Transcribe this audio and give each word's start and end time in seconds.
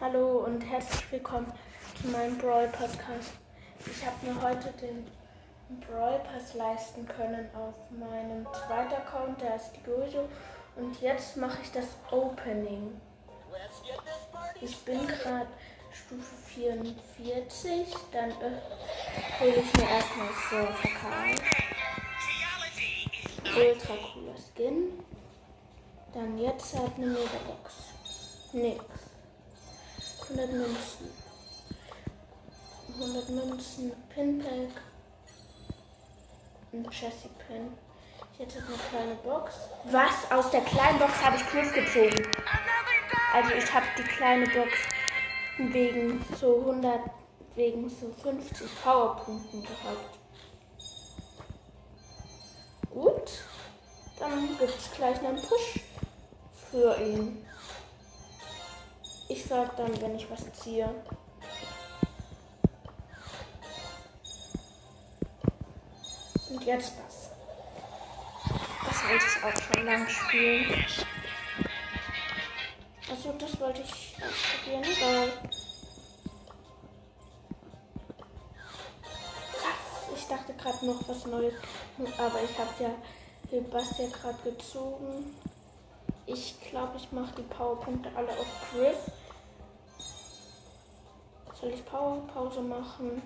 Hallo 0.00 0.44
und 0.46 0.60
herzlich 0.60 1.10
willkommen 1.10 1.52
zu 2.00 2.06
meinem 2.06 2.38
Brawl 2.38 2.68
Podcast. 2.68 3.32
Ich 3.84 4.06
habe 4.06 4.26
mir 4.26 4.40
heute 4.40 4.72
den 4.80 5.04
Brawl 5.80 6.20
Pass 6.20 6.54
leisten 6.54 7.04
können 7.04 7.50
auf 7.52 7.74
meinem 7.90 8.46
zweiten 8.52 8.94
Account, 8.94 9.40
der 9.40 9.56
ist 9.56 9.72
Jojo. 9.84 10.28
Und 10.76 11.00
jetzt 11.00 11.36
mache 11.36 11.58
ich 11.64 11.72
das 11.72 11.86
Opening. 12.12 13.00
Ich 14.60 14.78
bin 14.84 15.04
gerade 15.04 15.48
Stufe 15.92 16.36
44, 16.46 17.92
dann 18.12 18.30
äh, 18.30 19.40
hole 19.40 19.56
ich 19.56 19.76
mir 19.76 19.90
erstmal 19.90 20.28
so 20.28 20.72
verkauft. 20.74 21.42
Ultra 23.44 23.94
cooler 24.12 24.36
Skin. 24.54 25.04
Dann 26.14 26.38
jetzt 26.38 26.78
halt 26.78 26.92
eine 26.98 27.06
Megabox. 27.06 27.74
Nix. 28.52 29.07
100 30.30 30.52
Münzen. 30.52 31.10
100 33.00 33.28
Münzen, 33.30 33.92
Pinpack. 34.10 34.82
Ein 36.70 36.84
Jessie 36.84 37.30
Pin. 37.46 37.72
Jetzt 38.38 38.56
hat 38.56 38.64
eine 38.68 38.76
kleine 38.76 39.14
Box. 39.22 39.54
Was? 39.84 40.30
Aus 40.30 40.50
der 40.50 40.60
kleinen 40.60 40.98
Box 40.98 41.24
habe 41.24 41.36
ich 41.36 41.46
Griff 41.46 41.72
gezogen. 41.72 42.30
Also 43.32 43.54
ich 43.54 43.72
habe 43.72 43.86
die 43.96 44.02
kleine 44.02 44.44
Box 44.46 44.72
wegen 45.56 46.22
so 46.38 46.60
100, 46.60 47.00
wegen 47.54 47.88
so 47.88 48.12
50 48.22 48.68
Powerpunkten 48.82 49.62
gehabt. 49.62 50.18
Gut. 52.90 53.30
Dann 54.18 54.58
gibt 54.58 54.78
es 54.78 54.92
gleich 54.92 55.18
einen 55.20 55.40
Push 55.40 55.80
für 56.70 57.00
ihn. 57.00 57.47
Ich 59.28 59.44
sag 59.44 59.76
dann, 59.76 60.00
wenn 60.00 60.16
ich 60.16 60.30
was 60.30 60.50
ziehe. 60.54 60.88
Und 66.50 66.64
jetzt 66.64 66.94
das. 66.98 67.30
Das 68.86 69.04
wollte 69.04 69.24
ich 69.26 69.44
auch 69.44 69.74
schon 69.74 69.86
lang 69.86 70.08
spielen. 70.08 70.86
Also 73.10 73.32
das 73.32 73.60
wollte 73.60 73.82
ich 73.82 74.16
ausprobieren, 74.16 74.84
weil 75.00 75.32
ich 80.16 80.26
dachte 80.26 80.54
gerade 80.54 80.86
noch 80.86 81.08
was 81.08 81.26
Neues, 81.26 81.54
aber 82.16 82.42
ich 82.42 82.58
habe 82.58 82.82
ja 82.82 82.90
Sebastian 83.50 84.12
gerade 84.12 84.38
gezogen. 84.50 85.36
Ich 86.26 86.56
glaube, 86.70 86.98
ich 86.98 87.10
mache 87.12 87.34
die 87.36 87.42
Powerpunkte 87.42 88.10
alle 88.14 88.30
auf 88.30 88.46
Griff. 88.70 89.10
Soll 91.60 91.70
ich 91.70 91.84
Powerpause 91.84 92.60
machen? 92.60 93.20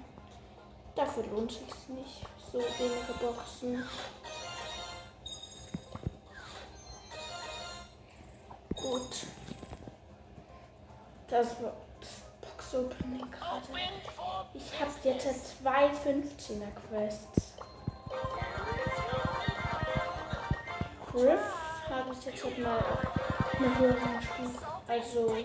Dafür 0.94 1.24
lohnt 1.26 1.52
sich 1.52 1.88
nicht. 1.88 2.26
So 2.50 2.58
wenige 2.58 3.12
Boxen. 3.20 3.84
Gut. 8.74 9.26
Das 11.28 11.62
war 11.62 11.72
Box-Opening 12.40 13.30
gerade. 13.30 13.66
Ich 14.54 14.80
habe 14.80 14.90
jetzt 15.04 15.58
zwei 15.58 15.86
15er 15.88 16.72
Quests. 16.88 17.52
Griff 21.10 21.40
habe 21.90 22.12
ich 22.12 22.24
jetzt 22.24 22.44
halt 22.44 22.58
mal 22.58 22.84
eine 23.58 23.78
höhere 23.78 24.22
Stufe. 24.22 24.66
Also, 24.88 25.36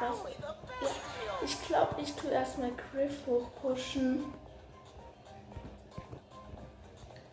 das. 0.00 0.61
Ich 1.44 1.66
glaube, 1.66 2.00
ich 2.00 2.14
tue 2.14 2.30
erstmal 2.30 2.70
Griff 2.72 3.26
hochpushen. 3.26 4.32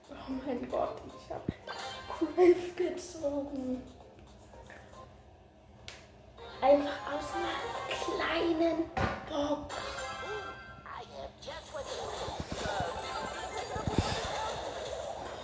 Oh 0.10 0.32
mein 0.46 0.70
Gott, 0.70 1.02
ich 1.08 1.32
habe 1.32 1.54
Griff 2.36 2.76
gezogen. 2.76 3.84
Einfach 6.62 7.00
aus 7.14 7.26
einer 7.36 7.56
kleinen 7.88 8.92
Box. 9.30 9.76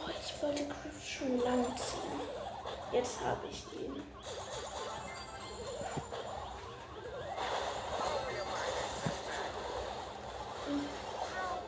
Boah, 0.01 0.12
ich 0.19 0.44
wollte 0.44 0.66
Griff 0.68 1.07
schon 1.07 1.40
lange 1.40 1.75
ziehen. 1.75 2.19
Jetzt 2.91 3.22
habe 3.22 3.47
ich 3.47 3.66
ihn. 3.74 4.03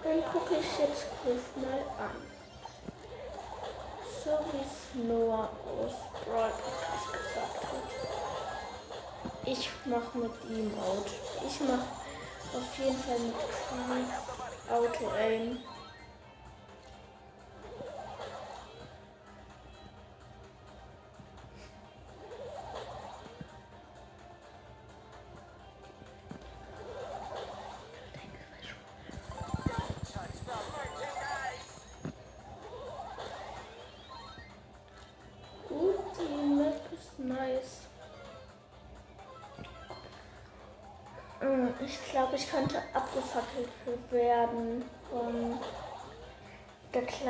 Dann 0.03 0.23
gucke 0.31 0.47
ich 0.59 0.79
jetzt 0.79 1.06
Griff 1.23 1.56
mal 1.56 1.84
an. 2.03 2.18
So 4.23 4.31
wie 4.51 4.62
es 4.62 5.07
Noah 5.07 5.50
aus 5.66 5.94
Brawl 6.25 6.51
gesagt 6.51 7.63
hat. 7.63 7.88
Ich 9.45 9.69
mache 9.85 10.18
mit 10.18 10.31
ihm 10.50 10.72
Out. 10.79 11.07
Ich 11.45 11.59
mache 11.62 11.88
auf 12.53 12.78
jeden 12.78 12.97
Fall 12.97 13.19
mit 13.19 13.35
Griff 13.35 14.07
Auto 14.69 15.12
Aim. 15.18 15.57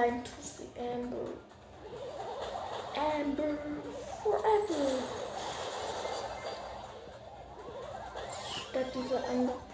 Der 0.08 0.14
kleinen 0.14 0.24
Tussi 0.24 0.68
Amber. 0.78 1.28
Amber 2.96 3.58
forever. 4.24 4.90
Statt 8.70 8.96
dieser 8.96 9.30
Amber. 9.30 9.54
Nein! 9.54 9.67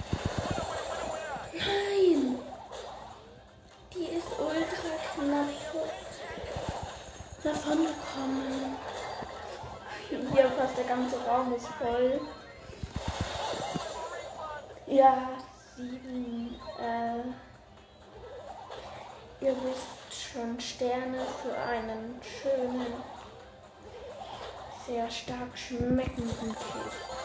Sehr 25.03 25.11
stark 25.11 25.57
schmeckenden 25.57 26.55
Käse. 26.55 27.22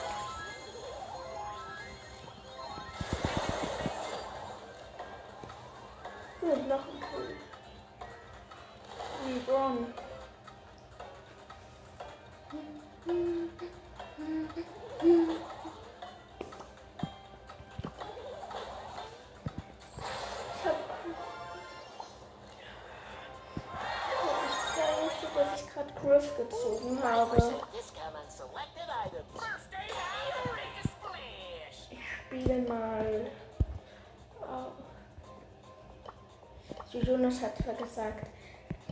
Jonas 37.29 37.43
hat 37.43 37.59
zwar 37.59 37.75
gesagt, 37.75 38.27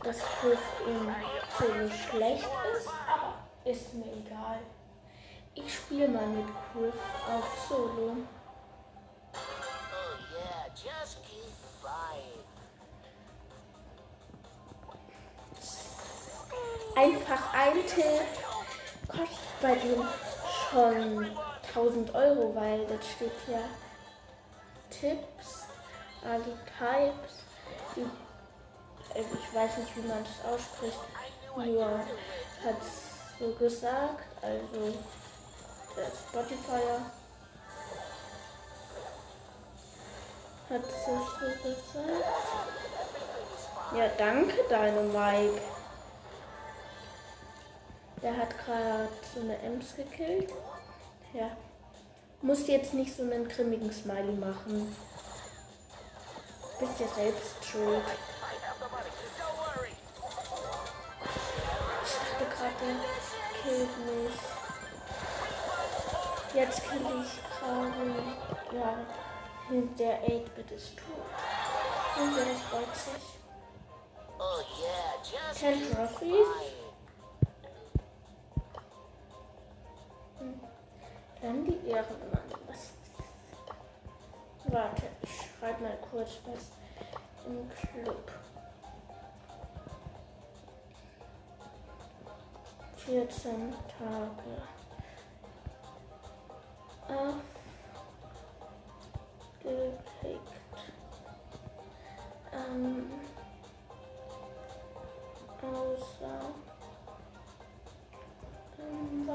dass 0.03 0.17
Griff 0.39 0.59
im 0.85 1.15
Solo 1.57 1.89
schlecht 1.89 2.47
ist, 2.75 2.87
aber 2.87 3.33
ist 3.65 3.95
mir 3.95 4.13
egal. 4.13 4.59
Ich 5.55 5.73
spiele 5.73 6.07
mal 6.07 6.27
mit 6.27 6.45
Griff 6.71 6.93
auf 7.27 7.67
Solo. 7.67 8.17
Oh 9.33 9.37
yeah, 10.31 10.67
just 10.75 11.23
keep. 11.23 11.47
Einfach 16.95 17.53
ein 17.53 17.85
Tipp 17.87 18.21
kostet 19.07 19.61
bei 19.61 19.75
dem 19.75 20.03
schon 20.69 21.37
1000 21.69 22.13
Euro, 22.13 22.55
weil 22.55 22.85
das 22.85 23.07
steht 23.07 23.31
ja 23.47 23.61
Tipps, 24.89 25.67
also 26.23 26.57
Types. 26.77 27.47
Also 29.17 29.29
ich 29.33 29.55
weiß 29.55 29.77
nicht, 29.77 29.95
wie 29.97 30.07
man 30.07 30.23
das 30.23 30.53
ausspricht. 30.53 30.99
Nur 31.55 31.89
hat 31.89 32.81
so 33.39 33.51
gesagt. 33.53 34.25
Also 34.43 34.93
der 35.95 36.11
Spotify 36.29 36.83
hat 40.69 40.83
es 40.83 41.05
so 41.05 41.13
gesagt. 41.63 42.25
Ja, 43.95 44.07
danke, 44.19 44.53
deine 44.69 45.01
Mike. 45.01 45.61
Der 48.21 48.37
hat 48.37 48.49
gerade 48.65 49.09
so 49.33 49.39
eine 49.39 49.57
Ems 49.63 49.95
gekillt. 49.95 50.53
Ja. 51.33 51.49
Musst 52.43 52.67
jetzt 52.67 52.93
nicht 52.93 53.15
so 53.15 53.23
einen 53.23 53.47
grimmigen 53.49 53.91
Smiley 53.91 54.33
machen. 54.33 54.95
Bist 56.79 56.99
ja 56.99 57.07
selbst 57.07 57.65
schuld. 57.65 58.03
Der 62.79 62.95
killt 63.61 63.97
mich. 64.05 64.37
Jetzt 66.53 66.83
kill 66.89 67.05
ich 67.21 67.33
gerade. 67.59 68.11
Ja, 68.71 68.89
der 69.99 70.23
8-Bit 70.23 70.71
ist 70.71 70.97
tot. 70.97 71.25
Und 72.19 72.35
der 72.35 72.55
freut 72.55 72.95
sich. 72.95 73.25
Oh 74.39 74.61
yeah, 74.79 75.13
just 75.23 75.59
10 75.59 75.79
keep 75.79 75.95
Trophies. 75.95 76.47
buying. 80.39 80.59
Dann 81.41 81.65
die 81.65 81.89
Ehrenmann. 81.89 82.47
Warte, 84.69 85.03
ich 85.21 85.29
schreibe 85.59 85.81
mal 85.83 85.97
kurz 86.11 86.39
was 86.45 86.71
im 87.45 87.69
Club. 87.69 88.31
14 93.07 93.73
Tage. 93.97 94.61
Aufgekriegt. 99.63 100.41
Ähm, 102.51 103.09
außer. 105.61 106.53
Ähm, 108.77 109.29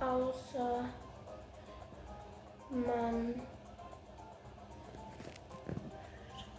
außer 0.00 0.84
man 2.70 3.42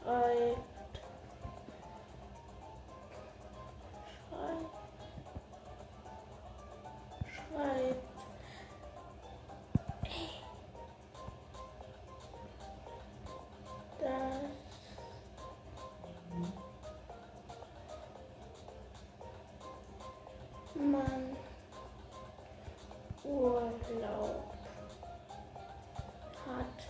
schreibt, 0.03 1.01
schreibt, 4.30 4.79
man 20.92 21.36
Urlaub 23.24 24.54
hat. 26.45 26.88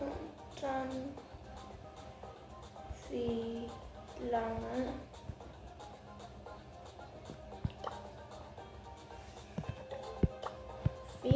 Und 0.00 0.62
dann 0.62 0.90
wie 3.10 3.70
lange 4.30 4.95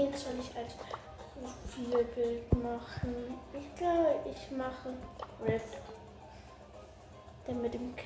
wen 0.00 0.14
soll 0.14 0.32
ich 0.41 0.56
als 0.56 0.75
Profilbild 1.35 2.52
machen? 2.62 3.35
Ich 3.52 3.75
glaube, 3.76 4.20
ich 4.25 4.50
mache 4.56 4.94
Riff. 5.44 5.76
Der 7.47 7.55
mit 7.55 7.75
dem 7.75 7.94
K 7.97 8.05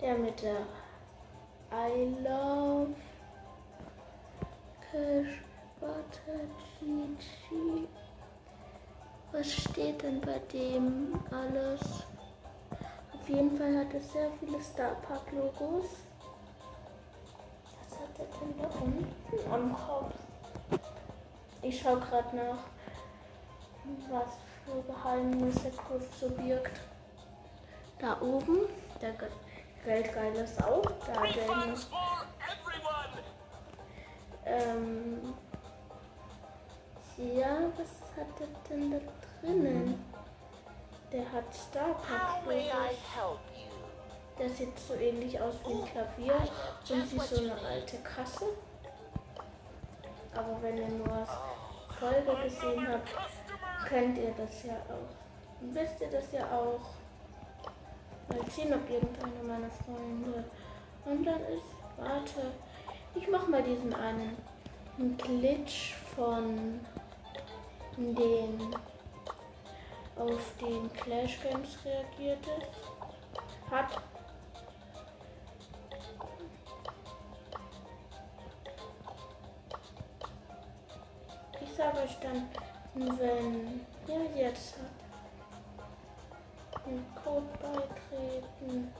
der 0.00 0.16
mit 0.16 0.42
der 0.42 0.66
I 1.72 2.16
love 2.24 2.94
Cash 4.90 5.42
Butter 5.78 6.40
Gigi. 6.78 7.88
Was 9.32 9.52
steht 9.52 10.02
denn 10.02 10.20
bei 10.20 10.40
dem 10.52 11.20
alles? 11.30 11.80
Auf 13.12 13.28
jeden 13.28 13.56
Fall 13.56 13.78
hat 13.78 13.94
es 13.94 14.12
sehr 14.12 14.30
viele 14.40 14.60
Star 14.62 14.94
Park 15.06 15.30
Logos. 15.32 15.84
Was 17.78 18.00
hat 18.00 18.18
er 18.18 18.26
denn 18.40 18.54
da 18.58 18.68
unten 18.80 19.52
am 19.52 19.74
Kopf? 19.74 20.29
Ich 21.62 21.80
schaue 21.80 22.00
gerade 22.00 22.36
nach, 22.36 22.58
was 24.10 24.32
für 24.64 24.82
Geheimnisse 24.92 25.70
Griff 25.70 26.08
so 26.18 26.28
birgt. 26.30 26.80
Da 27.98 28.18
oben, 28.20 28.60
der 29.00 29.12
Ge- 29.12 29.28
Geldgeile 29.84 30.46
Sau, 30.46 30.80
da 31.06 31.12
er 31.24 31.26
everyone! 31.26 31.76
Ähm. 34.46 35.34
Ja, 37.18 37.58
was 37.76 38.16
hat 38.16 38.40
er 38.40 38.46
denn 38.70 38.90
da 38.92 38.98
drinnen? 39.42 40.02
Der 41.12 41.30
hat 41.30 41.54
Star? 41.54 41.94
Der 44.38 44.48
sieht 44.48 44.78
so 44.78 44.94
ähnlich 44.94 45.38
aus 45.38 45.54
wie 45.66 45.74
ein 45.74 45.84
Klavier 45.84 46.34
und 46.88 47.12
wie 47.12 47.18
so 47.18 47.40
eine 47.42 47.60
alte 47.68 47.98
Kasse. 47.98 48.46
Aber 50.34 50.62
wenn 50.62 50.78
ihr 50.78 50.88
nur 50.88 51.26
Folge 52.00 52.34
gesehen 52.42 52.88
habt, 52.88 53.10
könnt 53.86 54.16
ihr 54.16 54.32
das 54.36 54.64
ja 54.64 54.72
auch. 54.88 55.14
Wisst 55.60 56.00
ihr 56.00 56.10
das 56.10 56.32
ja 56.32 56.44
auch. 56.50 56.80
Mal 58.28 58.50
sehen, 58.50 58.72
ob 58.72 58.88
irgendeiner 58.88 59.42
meiner 59.46 59.70
Freunde 59.70 60.44
online 61.04 61.46
ist. 61.54 61.74
Warte. 61.98 62.52
Ich 63.14 63.28
mach 63.28 63.46
mal 63.48 63.62
diesen 63.62 63.92
einen 63.92 64.36
Glitch 65.18 65.94
von 66.16 66.80
den 67.96 68.74
auf 70.16 70.52
den 70.60 70.90
Clash 70.94 71.38
Games 71.42 71.76
reagiert 71.84 72.46
ist. 72.46 73.70
Hat. 73.70 74.09
aber 81.80 82.06
dann, 82.22 82.48
wenn 83.18 83.80
ihr 84.08 84.26
jetzt 84.36 84.74
einen 86.86 87.06
Code 87.24 87.46
beitreten, 87.60 88.92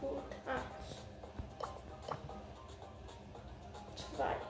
gut 0.00 0.32
1, 0.46 0.60
2, 4.16 4.45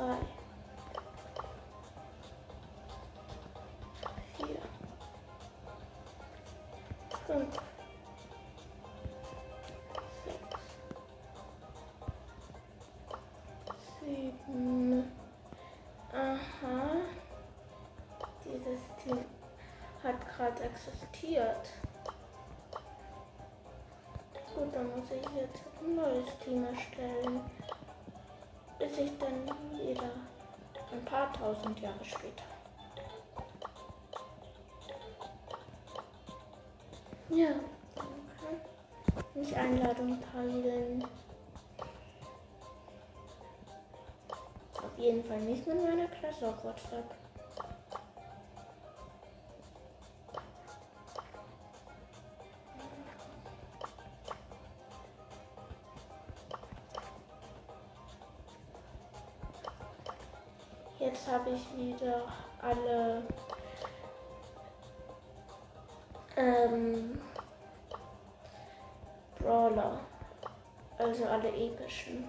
drei, 0.00 0.16
vier, 4.36 4.62
fünf, 7.26 7.54
sechs, 10.24 10.62
sieben. 14.00 15.12
Aha. 16.12 17.02
Dieses 18.44 18.80
Team 19.02 19.24
hat 20.02 20.18
gerade 20.34 20.62
existiert. 20.62 21.68
Gut, 24.54 24.74
dann 24.74 24.90
muss 24.96 25.10
ich 25.10 25.36
jetzt 25.36 25.62
ein 25.82 25.94
neues 25.94 26.38
Team 26.38 26.64
erstellen. 26.64 27.42
Bis 28.78 28.96
ich 28.96 29.18
dann 29.18 29.46
wieder 29.90 30.10
ein 30.92 31.04
paar 31.04 31.32
tausend 31.32 31.78
Jahre 31.80 32.04
später. 32.04 32.44
Ja, 37.28 37.48
danke. 37.94 38.60
Nicht 39.34 39.54
Einladung 39.54 40.18
teilen. 40.32 41.04
Auf 44.74 44.98
jeden 44.98 45.24
Fall 45.24 45.40
nicht 45.40 45.66
mit 45.66 45.82
meiner 45.82 46.06
Klasse 46.06 46.48
auf 46.48 46.64
WhatsApp. 46.64 47.19
Ich 61.54 61.76
wieder 61.76 62.22
alle 62.60 63.22
ähm, 66.36 67.20
Brawler, 69.38 70.00
also 70.98 71.24
alle 71.26 71.48
epischen. 71.48 72.28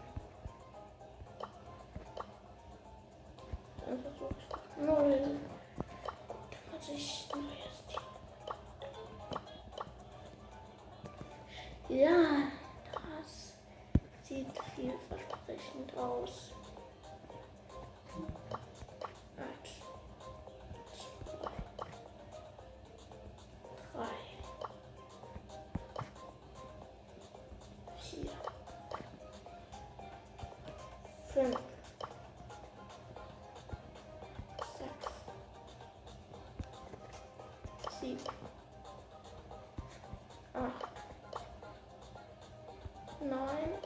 Neun. 43.21 43.77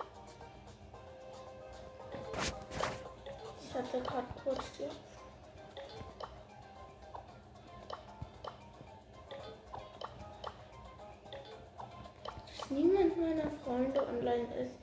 Ich 3.61 3.73
hatte 3.73 4.01
gerade 4.01 4.27
kurz 4.43 4.71
die 4.77 4.89
dass 12.65 12.69
niemand 12.69 13.17
meiner 13.17 13.49
Freunde 13.63 14.07
online 14.07 14.47
ist. 14.55 14.75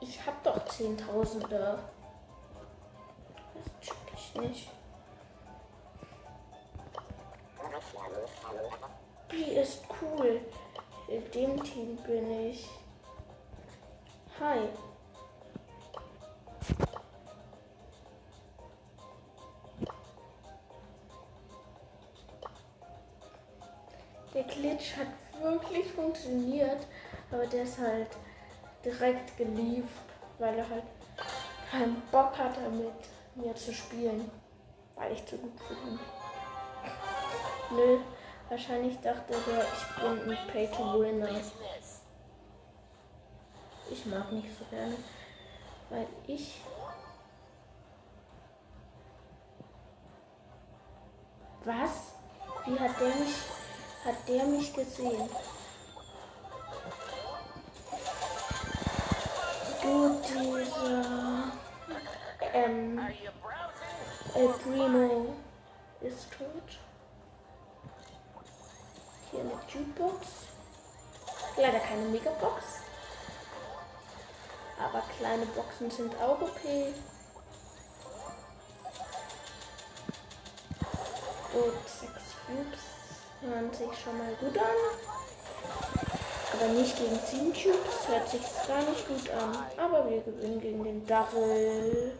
Ich 0.00 0.24
hab 0.24 0.42
doch 0.44 0.64
Zehntausende. 0.66 1.78
Das 3.54 3.80
check 3.80 3.96
ich 4.14 4.34
nicht. 4.34 4.70
Die 9.32 9.52
ist 9.54 9.82
cool. 10.00 10.40
In 11.08 11.30
dem 11.32 11.62
Team 11.62 11.96
bin 11.96 12.48
ich. 12.48 12.68
Hi. 14.40 14.68
Der 24.34 24.42
Glitch 24.42 24.96
hat 24.96 25.06
wirklich 25.40 25.92
funktioniert, 25.92 26.84
aber 27.30 27.46
der 27.46 27.62
ist 27.62 27.78
halt 27.78 28.08
direkt 28.84 29.36
gelieft, 29.36 29.86
weil 30.40 30.58
er 30.58 30.68
halt 30.68 30.82
keinen 31.70 32.02
Bock 32.10 32.36
hatte, 32.36 32.68
mit 32.70 32.92
mir 33.36 33.54
zu 33.54 33.72
spielen, 33.72 34.28
weil 34.96 35.12
ich 35.12 35.24
zu 35.26 35.36
gut 35.38 35.56
bin. 35.68 36.00
Nö, 37.70 37.98
wahrscheinlich 38.48 38.98
dachte 39.00 39.32
der, 39.46 39.62
ich 39.62 40.02
bin 40.02 40.32
ein 40.32 40.46
Pay-to-Winner. 40.48 41.40
Ich 43.90 44.06
mag 44.06 44.32
nicht 44.32 44.48
so 44.58 44.64
gerne, 44.70 44.96
weil 45.90 46.06
ich 46.26 46.60
Was? 51.64 52.12
Wie 52.66 52.78
hat 52.78 53.00
der 53.00 53.08
mich 53.08 53.34
hat 54.04 54.28
der 54.28 54.44
mich 54.44 54.74
gesehen? 54.74 55.30
Du 59.82 60.20
dieser 60.22 61.52
ähm? 62.52 63.00
El 64.34 64.48
Primo 64.48 65.36
ist 66.00 66.30
tot. 66.32 66.78
Hier 69.30 69.40
eine 69.40 69.52
Jukebox. 69.68 70.26
Leider 71.56 71.78
keine 71.78 72.06
Megabox. 72.08 72.83
Aber 74.78 75.02
kleine 75.18 75.46
Boxen 75.46 75.90
sind 75.90 76.14
auch 76.20 76.40
okay. 76.40 76.92
Gut, 81.52 81.88
sechs 81.88 82.34
Cubes 82.46 82.80
hören 83.40 83.72
sich 83.72 83.98
schon 84.02 84.18
mal 84.18 84.34
gut 84.40 84.58
an. 84.58 84.64
Aber 86.52 86.68
nicht 86.72 86.96
gegen 86.96 87.18
10 87.24 87.52
Cubes 87.52 88.08
hört 88.08 88.28
sich 88.28 88.42
gar 88.66 88.82
nicht 88.82 89.06
gut 89.06 89.30
an. 89.30 89.56
Aber 89.76 90.08
wir 90.08 90.20
gewinnen 90.22 90.60
gegen 90.60 90.84
den 90.84 91.06
Double. 91.06 92.12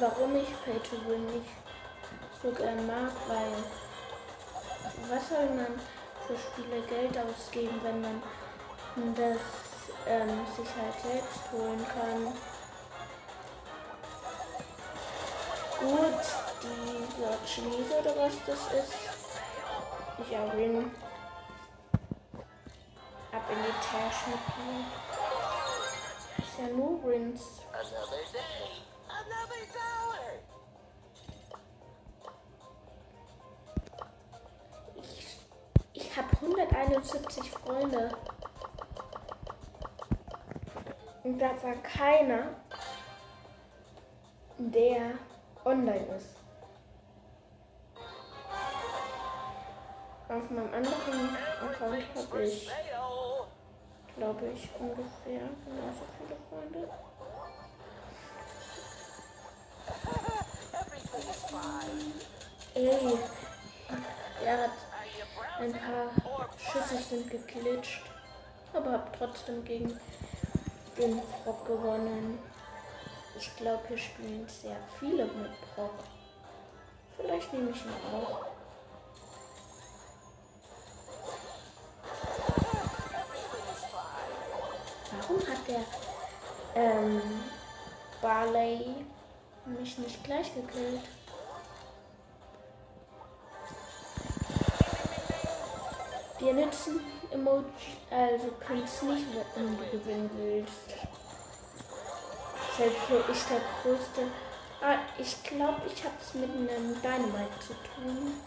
Warum 0.00 0.34
ich 0.36 0.48
Pay 0.64 0.78
to 0.80 0.96
Win 1.06 1.26
nicht 1.26 1.50
so 2.42 2.50
gern 2.50 2.86
mag? 2.86 3.12
Weil, 3.28 3.52
was 5.08 5.28
soll 5.28 5.46
man 5.50 5.78
für 6.26 6.36
Spiele 6.36 6.80
Geld 6.82 7.16
ausgeben, 7.18 7.80
wenn 7.82 8.00
man 8.00 8.22
das 9.14 9.38
ähm, 10.06 10.46
sich 10.56 10.68
halt 10.76 11.00
selbst 11.02 11.52
holen 11.52 11.86
kann? 11.86 12.32
Gut, 15.80 16.24
dieser 16.62 17.38
Chinese 17.46 18.00
oder 18.00 18.16
was 18.16 18.34
das 18.46 18.72
ist. 18.72 18.94
Ich 20.18 20.30
win. 20.30 20.90
Ab 23.32 23.42
in 23.48 23.58
die 23.62 23.72
Tasche 23.80 24.30
mitnehmen. 24.30 24.86
Ist 26.38 26.58
ja 26.58 26.66
nur. 26.68 27.00
Another 27.72 28.32
day. 28.32 28.89
Ich, 34.96 35.38
ich 35.92 36.16
habe 36.16 36.28
171 36.40 37.50
Freunde. 37.50 38.10
Und 41.22 41.38
da 41.38 41.50
war 41.62 41.74
keiner, 41.82 42.48
der 44.58 45.12
online 45.64 46.06
ist. 46.16 46.36
Auf 50.28 50.48
meinem 50.50 50.72
anderen 50.72 51.36
Account 51.60 51.80
habe 51.80 51.98
ich, 51.98 52.70
glaube 54.16 54.46
ich, 54.54 54.70
ungefähr 54.78 55.48
genauso 55.64 56.04
viele 56.18 56.36
Freunde. 56.48 57.09
Ey, 62.74 63.18
er 64.44 64.62
hat 64.62 64.70
ein 65.58 65.72
paar 65.72 66.48
Schüsse 66.56 67.02
sind 67.02 67.28
geglitscht, 67.28 68.02
aber 68.72 68.92
habe 68.92 69.10
trotzdem 69.18 69.64
gegen 69.64 69.98
den 70.96 71.20
Brock 71.42 71.66
gewonnen. 71.66 72.38
Ich 73.36 73.56
glaube, 73.56 73.82
hier 73.88 73.98
spielen 73.98 74.46
sehr 74.48 74.76
viele 74.98 75.24
mit 75.24 75.50
Brock. 75.74 76.04
Vielleicht 77.16 77.52
nehme 77.52 77.70
ich 77.70 77.84
ihn 77.84 78.14
auch. 78.14 78.46
Warum 85.12 85.40
hat 85.40 85.68
der 85.68 85.84
ähm, 86.76 87.20
Barley 88.22 89.04
mich 89.64 89.98
nicht 89.98 90.22
gleich 90.22 90.54
gekillt? 90.54 91.02
Wir 96.40 96.54
nützen 96.54 97.00
Emoji, 97.30 97.66
also 98.10 98.48
Pins 98.66 99.02
nicht, 99.02 99.26
wenn 99.54 99.76
du 99.76 99.90
gewinnen 99.90 100.30
willst. 100.34 100.88
Selbst 102.78 103.10
wo 103.10 103.16
ich 103.30 103.42
der 103.44 103.60
größte. 103.82 104.22
Ah, 104.80 105.00
ich 105.18 105.42
glaube, 105.42 105.82
ich 105.86 106.02
habe 106.02 106.14
es 106.18 106.32
mit 106.32 106.48
einem 106.50 106.94
Dynamite 107.02 107.60
zu 107.60 107.74
tun. 107.74 108.40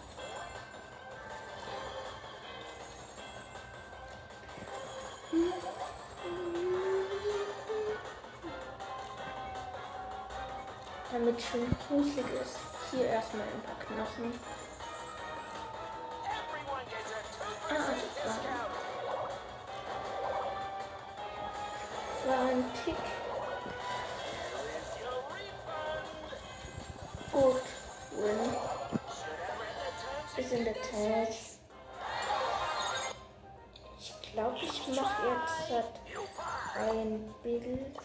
Damit 11.11 11.39
schon 11.39 11.75
gruselig 11.87 12.25
ist. 12.41 12.57
Hier 12.89 13.05
erstmal 13.05 13.43
ein 13.43 13.61
paar 13.61 13.85
Knochen. 13.85 14.33
Das 17.73 17.87
war, 22.27 22.39
ein 22.47 22.63
Tick. 22.83 22.95
Gut. 27.31 27.61
Win. 28.11 28.55
Ist 30.37 30.53
in 30.53 30.63
der 30.65 30.73
Tat. 30.75 31.29
Ich 33.99 34.33
glaube, 34.33 34.57
ich 34.61 34.87
mache 34.87 35.27
jetzt 35.27 35.69
halt 35.69 35.85
ein 36.75 37.33
Bild, 37.43 37.97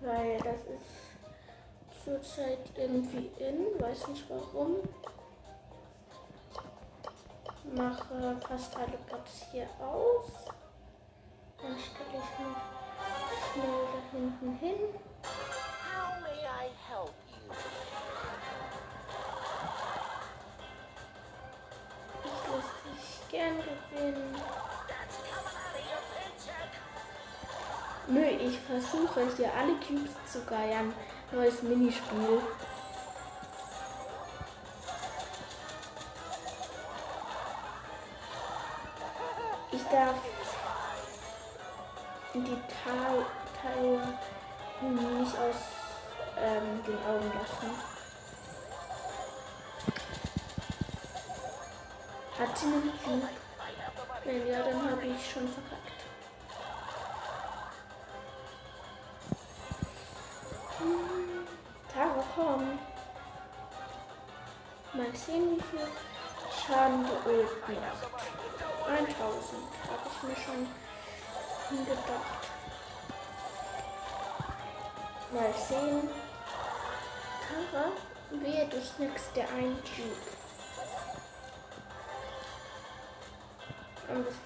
weil 0.00 0.38
das 0.38 0.60
ist 0.74 2.04
zurzeit 2.04 2.58
irgendwie 2.76 3.30
in, 3.38 3.80
weiß 3.80 4.08
nicht 4.08 4.24
warum. 4.28 4.76
Mache 7.72 8.36
fast 8.48 8.76
alle 8.76 8.98
Bots 9.08 9.44
hier 9.52 9.68
aus. 9.78 10.46
Dann 11.62 11.76
stelle 11.78 12.14
ich 12.14 12.38
mich 12.40 12.56
schnell 13.52 13.84
da 13.92 14.00
hinten 14.10 14.50
hin. 14.58 14.80
How 15.22 16.20
may 16.20 16.40
I 16.40 16.70
help 16.88 17.14
you? 17.28 17.54
Ich 22.24 22.40
lasse 22.50 22.74
dich 22.86 23.30
gern 23.30 23.56
gewinnen. 23.58 24.34
Nö, 28.08 28.26
ich 28.26 28.58
versuche 28.58 29.28
hier 29.36 29.54
alle 29.54 29.74
Cubes 29.76 30.10
zu 30.26 30.44
geiern. 30.44 30.92
Neues 31.30 31.62
Minispiel. 31.62 32.40
Darf 39.90 40.14
die 42.32 42.58
Teile 42.82 43.26
nicht 44.80 45.36
aus 45.36 45.56
ähm, 46.38 46.82
den 46.86 46.98
Augen 47.06 47.32
lassen. 47.34 47.70
Hat 52.38 52.58
sie 52.58 52.66
einen 52.66 52.92
Cube? 53.04 53.28
Wenn 54.24 54.46
ja, 54.46 54.62
dann 54.62 54.90
habe 54.90 55.06
ich 55.06 55.30
schon 55.30 55.48
verkackt. 55.48 56.00
Hm, 60.78 61.46
Tara, 61.92 62.24
komm. 62.34 62.78
Mal 64.92 65.14
sehen, 65.14 65.56
wie 65.56 65.62
viel 65.62 65.88
Schaden 66.50 67.04
die 67.04 67.28
Ult 67.28 67.68
macht. 67.68 68.69
1000. 68.90 69.14
Habe 69.88 70.08
ich 70.10 70.22
mir 70.22 70.36
schon 70.36 70.66
gedacht. 71.86 72.40
Mal 75.32 75.54
sehen. 75.68 76.08
Tara, 77.72 77.92
wehe, 78.30 78.66
du 78.66 78.80
snackst 78.80 79.36
dir 79.36 79.48
einen 79.48 79.76
Cube. 79.82 80.16
Dann 84.08 84.24
bist 84.24 84.38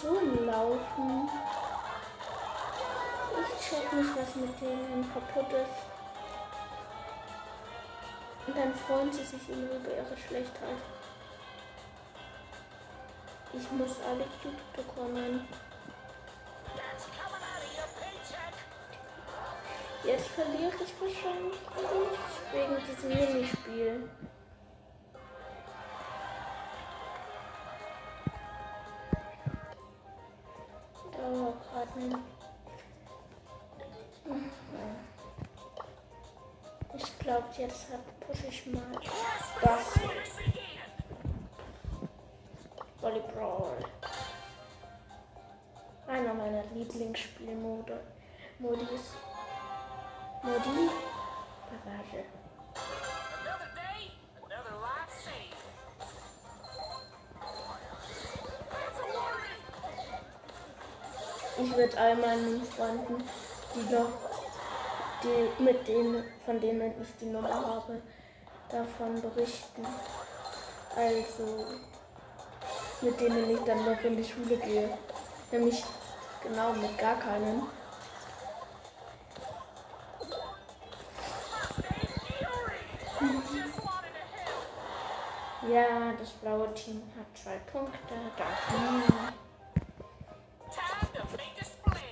Zonen 0.00 0.46
laufen. 0.46 1.28
Ich 3.40 3.68
check 3.68 3.92
nicht, 3.92 4.10
was 4.16 4.34
mit 4.36 4.60
denen 4.60 5.10
kaputt 5.12 5.52
ist. 5.52 5.86
Und 8.46 8.56
dann 8.56 8.74
freuen 8.74 9.12
sie 9.12 9.24
sich 9.24 9.48
immer 9.48 9.72
über 9.72 9.90
ihre 9.90 10.16
Schlechtheit. 10.16 10.82
Ich 13.52 13.70
muss 13.72 13.96
alle 14.06 14.24
Cubes 14.42 14.62
bekommen. 14.74 15.48
Jetzt 20.04 20.28
verliere 20.28 20.72
ich 20.74 20.94
wahrscheinlich 21.00 21.58
wegen 22.52 22.76
diesem 22.86 23.08
Minispiel. 23.08 24.08
Jetzt 37.58 37.86
pushe 38.20 38.46
ich 38.48 38.66
mal 38.66 38.82
das 39.62 40.00
Volleyball. 43.00 43.84
Einer 46.06 46.34
meiner 46.34 46.64
Lieblingsspielmode. 46.74 48.00
Modis. 48.58 49.16
Modi. 50.42 50.90
Warning. 51.84 52.24
Ich 61.58 61.76
würde 61.76 61.98
all 61.98 62.16
meinen 62.16 62.62
Freunden, 62.64 63.24
die 63.74 63.94
noch, 63.94 64.25
die, 65.26 65.62
mit 65.62 65.86
denen, 65.88 66.24
von 66.44 66.60
denen 66.60 67.02
ich 67.02 67.08
die 67.20 67.26
Nummer 67.26 67.52
habe, 67.52 68.00
davon 68.70 69.20
berichten. 69.20 69.86
Also, 70.94 71.66
mit 73.02 73.20
denen 73.20 73.50
ich 73.50 73.60
dann 73.60 73.84
noch 73.84 74.00
in 74.02 74.16
die 74.16 74.24
Schule 74.24 74.56
gehe. 74.56 74.96
Nämlich 75.50 75.84
genau 76.42 76.72
mit 76.72 76.96
gar 76.98 77.18
keinen. 77.18 77.62
Ja, 85.68 86.12
das 86.18 86.30
blaue 86.30 86.72
Team 86.74 87.02
hat 87.18 87.26
zwei 87.36 87.58
Punkte. 87.70 88.14
Make 88.14 88.42
a 88.42 89.32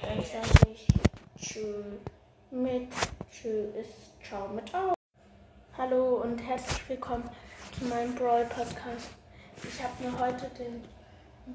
Dann 0.03 0.25
sage 0.25 0.71
ich 0.73 0.87
Tschö 1.41 1.99
mit 2.55 2.89
Tschö 3.33 3.65
ist 3.81 4.13
Ciao 4.23 4.47
mit 4.47 4.73
Au. 4.73 4.95
Hallo 5.77 6.23
und 6.23 6.39
herzlich 6.39 6.89
willkommen 6.89 7.29
zu 7.77 7.85
meinem 7.87 8.15
Brawl 8.15 8.45
Podcast. 8.45 9.09
Ich 9.57 9.83
habe 9.83 10.05
mir 10.05 10.17
heute 10.17 10.49
den 10.57 10.85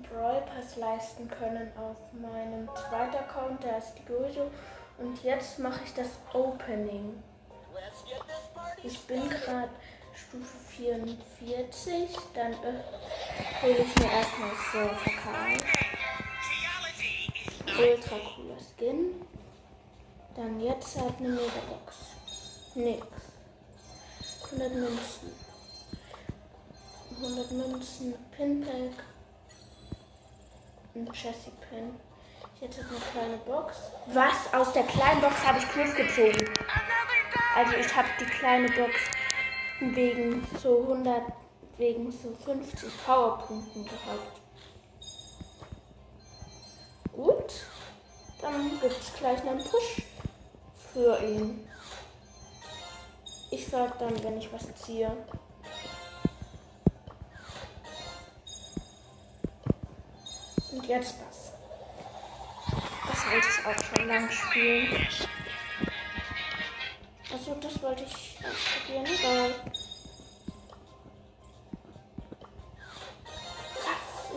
Brawl 0.04 0.42
Pass 0.42 0.76
leisten 0.76 1.30
können 1.30 1.72
auf 1.78 1.96
meinem 2.12 2.68
zweiten 2.76 3.16
Account, 3.16 3.64
der 3.64 3.78
ist 3.78 3.94
Gojo. 4.06 4.52
Und 4.98 5.24
jetzt 5.24 5.60
mache 5.60 5.80
ich 5.86 5.94
das 5.94 6.10
Opening. 6.34 7.24
Ich 8.84 9.00
bin 9.08 9.30
gerade 9.30 9.70
Stufe 10.14 10.58
44, 10.76 12.10
dann 12.34 12.54
hole 13.62 13.78
ich 13.78 13.96
mir 13.96 14.12
erstmal 14.12 14.52
so. 14.74 14.80
Ultra 17.82 18.16
cooler 18.36 18.58
Skin. 18.60 19.18
Dann 20.39 20.58
jetzt 20.62 20.97
halt 20.97 21.17
eine 21.19 21.28
Megabox. 21.28 22.15
Nix. 22.73 23.06
100 24.45 24.73
Münzen. 24.73 25.34
100 27.17 27.52
Münzen. 27.52 28.13
Pinpack. 28.32 29.04
Ein 30.95 31.06
Jessie 31.08 31.52
Pin. 31.69 31.99
Jetzt 32.62 32.78
ist 32.78 32.86
eine 32.89 32.99
kleine 33.12 33.38
Box. 33.39 33.75
Was? 34.13 34.54
Aus 34.54 34.71
der 34.71 34.84
kleinen 34.84 35.19
Box 35.19 35.45
habe 35.45 35.60
ich 35.60 35.67
Griff 35.73 35.93
gezogen. 35.93 36.49
Also 37.58 37.73
ich 37.73 37.93
habe 37.93 38.08
die 38.17 38.25
kleine 38.25 38.69
Box 38.69 38.95
wegen 39.82 40.47
so 40.63 40.84
100, 40.84 41.21
wegen 41.75 42.10
so 42.13 42.34
50 42.45 42.89
Powerpunkten 43.06 43.84
gehabt. 43.84 44.39
Gut. 47.12 47.65
Dann 48.41 48.80
gibt 48.80 49.02
es 49.02 49.13
gleich 49.15 49.41
einen 49.41 49.62
Push 49.62 50.09
für 51.00 51.18
ihn. 51.24 51.66
Ich 53.52 53.68
sag 53.68 53.98
dann, 54.00 54.22
wenn 54.22 54.38
ich 54.38 54.52
was 54.52 54.68
ziehe. 54.76 55.16
Und 60.74 60.86
jetzt 60.86 61.16
das. 61.22 61.54
Das 63.08 63.26
wollte 63.32 63.48
ich 63.48 63.66
auch 63.66 63.96
schon 63.96 64.08
lang 64.08 64.30
spielen. 64.30 65.08
Also 67.32 67.56
das 67.62 67.82
wollte 67.82 68.04
ich 68.04 68.38
ausprobieren, 68.44 69.06
weil 69.24 69.54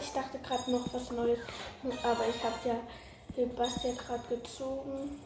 ich 0.01 0.13
dachte 0.13 0.39
gerade 0.39 0.71
noch 0.71 0.95
was 0.95 1.11
Neues, 1.11 1.41
aber 2.03 2.29
ich 2.29 2.45
habe 2.45 2.69
ja 2.69 2.77
Sebastian 3.35 3.97
gerade 3.97 4.37
gezogen. 4.37 5.19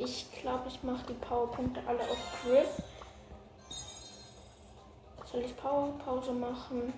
Ich 0.00 0.30
glaube, 0.40 0.68
ich 0.68 0.80
mache 0.84 1.06
die 1.08 1.14
Powerpunkte 1.14 1.82
alle 1.84 2.00
auf 2.02 2.16
Griff. 2.44 2.80
Soll 5.24 5.42
ich 5.42 5.56
Powerpause 5.56 6.30
machen? 6.32 6.92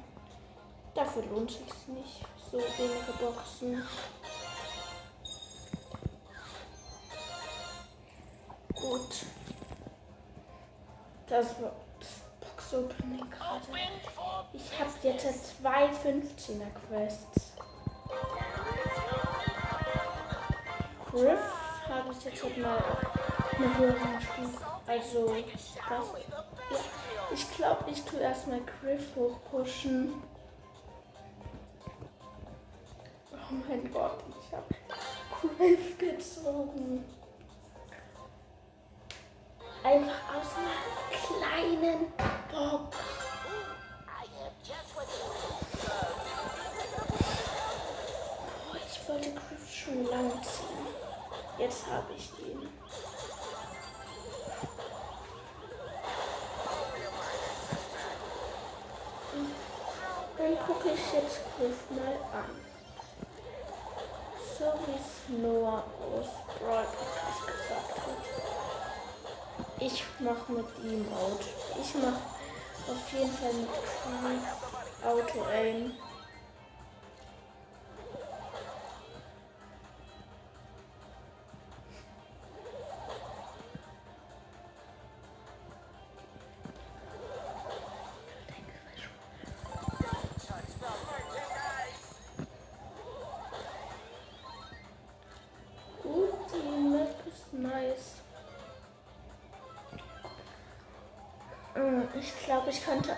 Dafür 0.94 1.24
lohnt 1.24 1.50
sich 1.50 1.88
nicht. 1.88 2.20
So 2.52 2.58
wenige 2.58 3.12
Boxen. 3.18 3.82
Gut. 8.74 9.24
Das 11.26 11.46
war 11.62 11.72
das 11.98 12.08
Box-Opening 12.40 13.30
gerade. 13.30 13.66
Ich 14.52 14.78
habe 14.78 14.90
jetzt 15.02 15.58
zwei 15.58 15.86
15er 15.86 16.70
Quests. 16.86 17.52
Griff 21.10 21.69
habe 21.90 22.12
ich 22.12 22.24
jetzt 22.24 22.42
halt 22.44 22.58
mal 22.58 22.82
eine 23.58 23.78
höhere 23.78 24.20
Stufe. 24.20 24.66
Also, 24.86 25.34
das. 25.34 25.76
Ja, 25.90 26.02
ich 27.32 27.56
glaube, 27.56 27.90
ich 27.90 28.04
tue 28.04 28.20
erstmal 28.20 28.60
Griff 28.60 29.16
hochpushen. 29.16 30.22
Oh 33.32 33.54
mein 33.68 33.92
Gott, 33.92 34.22
ich 34.40 34.52
habe 34.52 34.74
Griff 35.56 35.98
gezogen. 35.98 37.04
Einfach 39.82 40.20
aus 40.36 40.46
einer 40.56 40.78
kleinen 41.26 42.12
Box. 42.52 42.96
Oh, 48.72 48.76
ich 48.76 49.08
wollte 49.08 49.32
Griff 49.32 49.74
schon 49.74 50.04
lange 50.06 50.40
ziehen. 50.42 50.99
Jetzt 51.60 51.86
habe 51.88 52.14
ich 52.16 52.30
ihn. 52.38 52.66
Dann 60.38 60.58
gucke 60.66 60.88
ich 60.88 61.12
jetzt 61.12 61.40
Griff 61.58 61.90
mal 61.90 62.16
an. 62.32 62.50
So 64.58 64.64
wie 64.86 64.96
es 64.96 65.42
Noah 65.42 65.84
aus 66.00 66.28
Brawl 66.58 66.86
gesagt 67.46 67.98
hat. 67.98 68.22
Ich 69.80 70.02
mache 70.18 70.52
mit 70.52 70.66
ihm 70.82 71.06
Out. 71.12 71.44
Ich 71.78 71.94
mache 71.96 72.22
auf 72.88 73.12
jeden 73.12 73.32
Fall 73.36 73.52
mit 73.52 73.68
Auto 75.04 75.44
Aim. 75.52 75.92
Könnte 102.84 103.16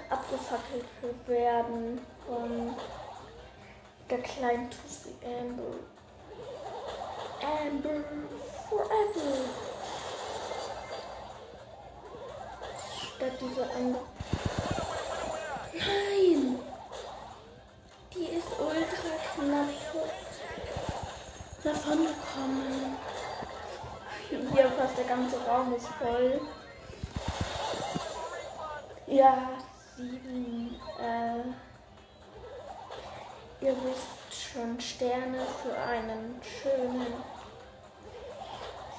für 35.52 35.76
einen 35.76 36.40
schönen, 36.42 37.06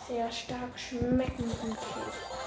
sehr 0.07 0.31
stark 0.31 0.77
schmeckenden 0.77 1.69
Keks. 1.69 2.42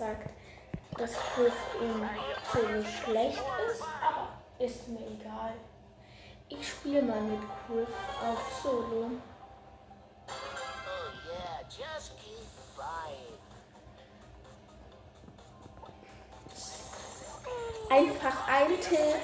Gesagt, 0.00 0.30
dass 0.96 1.10
Griff 1.34 1.52
im 1.78 2.08
Solo 2.50 2.82
schlecht 2.82 3.42
ist, 3.70 3.82
aber 4.00 4.28
ist 4.58 4.88
mir 4.88 5.06
egal. 5.06 5.52
Ich 6.48 6.68
spiele 6.68 7.02
mal 7.02 7.20
mit 7.20 7.40
Griff 7.66 7.88
auf 8.22 8.62
Solo. 8.62 9.10
Einfach 17.90 18.48
ein 18.48 18.80
Tipp 18.80 19.16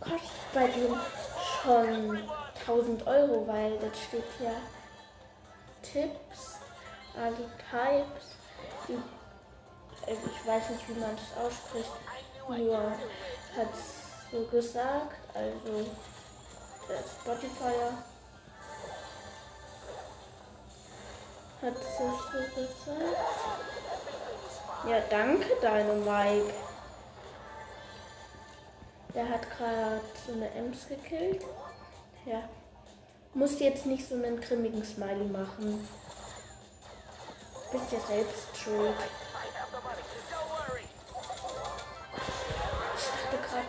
kostet 0.00 0.52
bei 0.54 0.66
dem 0.68 0.96
schon 1.62 2.30
1000 2.60 3.06
Euro, 3.06 3.48
weil 3.48 3.78
das 3.78 4.00
steht 4.04 4.22
ja 4.40 4.52
Tipps, 5.82 6.58
also 7.16 7.48
Types. 7.68 9.17
Also 10.08 10.22
ich 10.24 10.46
weiß 10.46 10.70
nicht, 10.70 10.88
wie 10.88 11.00
man 11.00 11.14
das 11.14 11.44
ausspricht, 11.44 11.90
nur 12.48 12.78
hat 12.80 13.74
es 13.74 14.30
so 14.32 14.42
gesagt, 14.46 15.16
also 15.34 15.86
der 16.88 17.04
Spotify 17.20 17.74
hat 21.60 21.74
es 21.76 21.98
so 21.98 22.06
gesagt. 22.54 23.16
Ja, 24.88 25.00
danke, 25.10 25.46
deine 25.60 25.92
Mike. 25.92 26.54
Der 29.14 29.28
hat 29.28 29.50
gerade 29.50 30.00
so 30.26 30.32
eine 30.32 30.50
Ems 30.54 30.88
gekillt. 30.88 31.44
Ja. 32.24 32.48
Musst 33.34 33.60
jetzt 33.60 33.84
nicht 33.84 34.08
so 34.08 34.14
einen 34.14 34.40
grimmigen 34.40 34.82
Smiley 34.82 35.26
machen. 35.26 35.86
Bist 37.72 37.92
ja 37.92 38.00
selbst 38.00 38.56
schuld. 38.56 38.94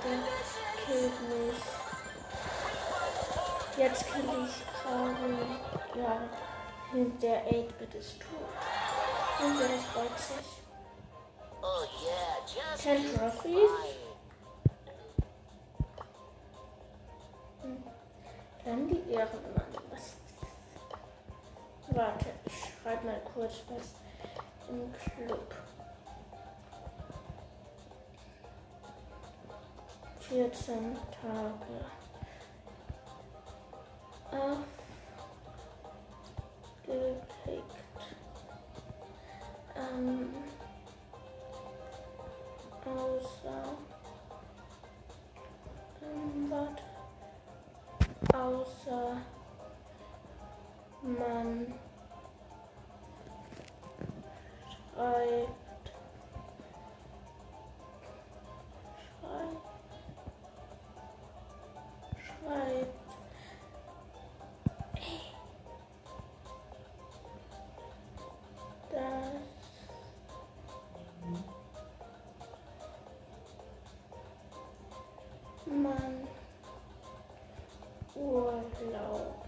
Gerade 0.01 0.17
killt 0.85 1.21
mich. 1.29 1.61
Jetzt 3.77 4.05
kill 4.11 4.29
ich 4.45 4.55
Kauri. 4.83 5.37
Ja, 5.95 6.13
der 7.21 7.45
8-Bit 7.45 7.95
ist 7.95 8.19
tot. 8.19 8.49
Und 9.43 9.59
der 9.59 9.69
freut 9.79 10.19
sich. 10.19 10.47
Oh 11.61 11.83
yeah, 12.03 12.37
just 12.45 12.83
10 12.83 13.03
keep 13.03 13.17
Trophies. 13.17 13.71
flying. 17.61 17.83
Dann 18.65 18.87
die 18.87 19.11
Ehrenmann. 19.11 19.69
Warte, 21.91 22.27
ich 22.45 22.53
schreibe 22.53 23.05
mal 23.07 23.21
kurz 23.33 23.53
was 23.69 23.95
im 24.69 24.93
Club. 24.93 25.55
14 30.29 30.95
Tage. 31.21 31.85
Aufgekriegt. 36.85 37.65
Ähm, 39.75 40.35
außer. 42.85 43.63
Ähm, 46.03 46.53
außer 48.33 49.17
man 51.01 51.73
schreibt, 54.93 55.47
schreibt, 59.21 59.68
schreibt, 62.49 62.87
dass 68.91 69.35
man 75.65 76.27
Urlaub 78.15 79.38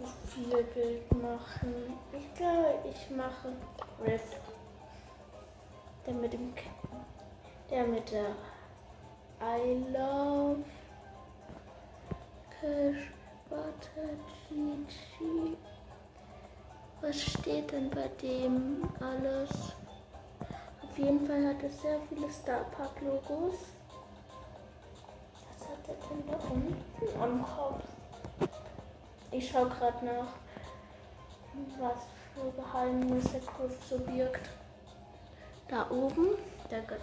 als 0.00 0.12
Profilbild 0.34 1.12
machen? 1.22 1.98
Ich 2.12 2.34
glaube, 2.34 2.78
ich 2.90 3.10
mache 3.10 3.52
Riff. 4.04 4.36
Der 6.06 6.14
mit 6.14 6.32
dem 6.32 6.54
K 6.54 6.62
der 7.70 7.86
mit 7.86 8.10
der 8.10 8.34
I 9.40 9.84
love 9.92 10.64
Cash 12.60 13.12
Butter 13.48 14.16
Gigi. 14.48 15.56
Was 17.00 17.20
steht 17.20 17.70
denn 17.70 17.90
bei 17.90 18.08
dem 18.20 18.88
alles? 19.00 19.50
Auf 20.82 20.98
jeden 20.98 21.26
Fall 21.26 21.46
hat 21.46 21.62
es 21.62 21.80
sehr 21.82 22.00
viele 22.08 22.30
Star 22.30 22.64
Park 22.76 23.00
Logos. 23.00 23.54
Was 25.46 25.68
hat 25.68 25.88
er 25.88 25.94
denn 26.08 26.26
da 26.26 26.38
unten 26.48 27.22
am 27.22 27.44
Kopf? 27.44 27.84
Ich 29.30 29.50
schaue 29.50 29.68
gerade 29.68 30.04
nach, 30.04 30.32
was 31.78 31.98
für 32.34 32.50
Geheimnisse 32.60 33.40
Griff 33.40 33.76
so 33.88 33.98
birgt. 33.98 34.48
Da 35.68 35.86
oben, 35.90 36.28
der 36.70 36.80
Ge- 36.82 36.96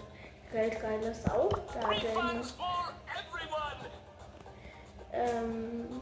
geldgeile 0.50 1.14
Sau, 1.14 1.48
da 1.72 1.88
hat 1.88 2.02
Refunds 2.02 2.50
for 2.52 2.92
everyone! 3.06 3.90
Ähm. 5.12 6.00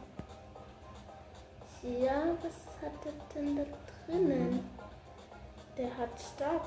Ja, 1.82 2.22
was 2.42 2.54
hat 2.82 3.04
er 3.04 3.12
denn 3.34 3.56
da 3.56 3.64
drinnen? 4.06 4.70
Der 5.76 5.94
hat 5.98 6.18
Star? 6.18 6.60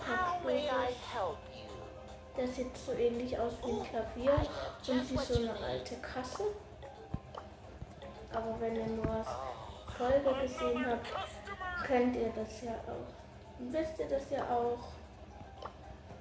Der 2.38 2.48
sieht 2.50 2.78
so 2.78 2.92
ähnlich 2.92 3.40
aus 3.40 3.54
wie 3.66 3.72
ein 3.72 3.84
Klavier 3.84 4.36
und 4.88 5.10
wie 5.12 5.18
so 5.18 5.40
eine 5.40 5.54
alte 5.66 5.96
Kasse. 5.96 6.44
Aber 8.38 8.56
wenn 8.60 8.76
ihr 8.76 8.86
nur 8.86 9.26
Folge 9.98 10.42
gesehen 10.44 10.86
habt, 10.86 11.08
könnt 11.84 12.16
ihr 12.16 12.32
das 12.36 12.62
ja 12.62 12.74
auch. 12.74 13.12
Wisst 13.58 14.00
ihr 14.00 14.08
das 14.08 14.30
ja 14.30 14.44
auch. 14.44 14.78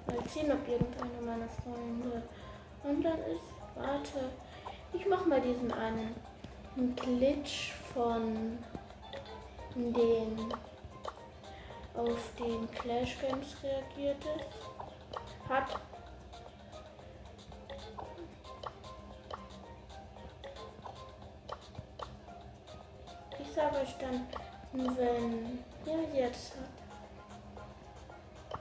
Mal 0.07 0.27
sehen, 0.27 0.51
ob 0.51 0.67
irgendeiner 0.67 1.21
meiner 1.23 1.47
Freunde 1.47 2.23
online 2.83 3.23
ist. 3.31 3.53
Warte, 3.75 4.31
ich 4.93 5.05
mach 5.05 5.27
mal 5.27 5.39
diesen 5.41 5.71
einen 5.71 6.15
Glitch 6.95 7.73
von 7.93 8.57
den 9.75 10.53
auf 11.93 12.31
den 12.39 12.71
Clash 12.71 13.15
Games 13.19 13.55
reagiert 13.61 14.23
ist. 14.23 15.47
Hat. 15.47 15.79
Sage 23.57 23.77
euch 23.77 23.97
dann, 23.97 24.27
wenn 24.71 25.63
er 25.87 26.03
jetzt 26.13 26.53
hat. 26.53 26.77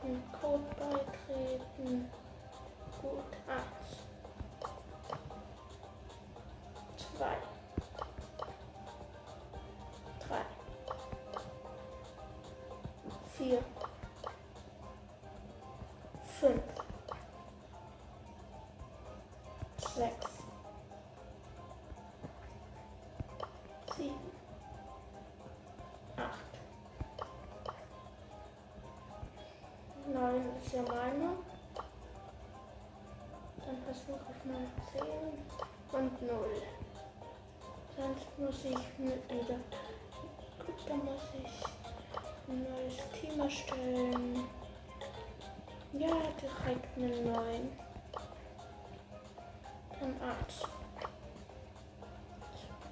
Einen 0.03 0.23
Code 0.41 0.65
beitreten. 0.79 2.11
Gut, 3.03 3.31
eins. 3.47 3.89
Zwei. 6.97 7.37
Drei. 10.27 10.43
Vier. 13.37 13.63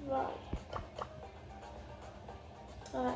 2. 0.05 0.27
3. 2.91 3.13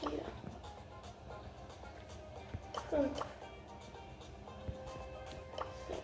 4. 0.00 0.24
5. 2.90 3.10
6. 5.88 6.00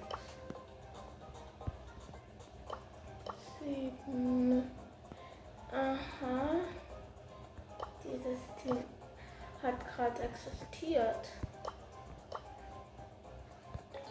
Sieben. 3.59 4.71
Aha. 5.73 6.61
Dieses 8.05 8.41
Team 8.63 8.85
hat 9.63 9.97
gerade 9.97 10.23
existiert. 10.23 11.29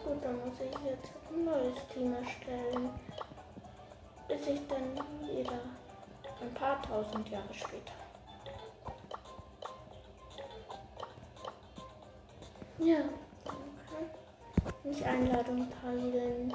Gut, 0.04 0.24
dann 0.24 0.38
muss 0.44 0.60
ich 0.60 0.80
jetzt 0.84 1.17
ein 1.30 1.44
neues 1.44 1.76
Team 1.92 2.14
erstellen. 2.14 2.90
Bis 4.28 4.46
ich 4.46 4.60
dann 4.68 4.94
wieder 5.26 5.60
ein 6.40 6.54
paar 6.54 6.82
tausend 6.82 7.28
Jahre 7.28 7.52
später. 7.52 7.92
Ja, 12.78 12.98
danke. 13.44 14.10
Nicht 14.84 15.02
Einladung 15.02 15.66
teilen. 15.82 16.54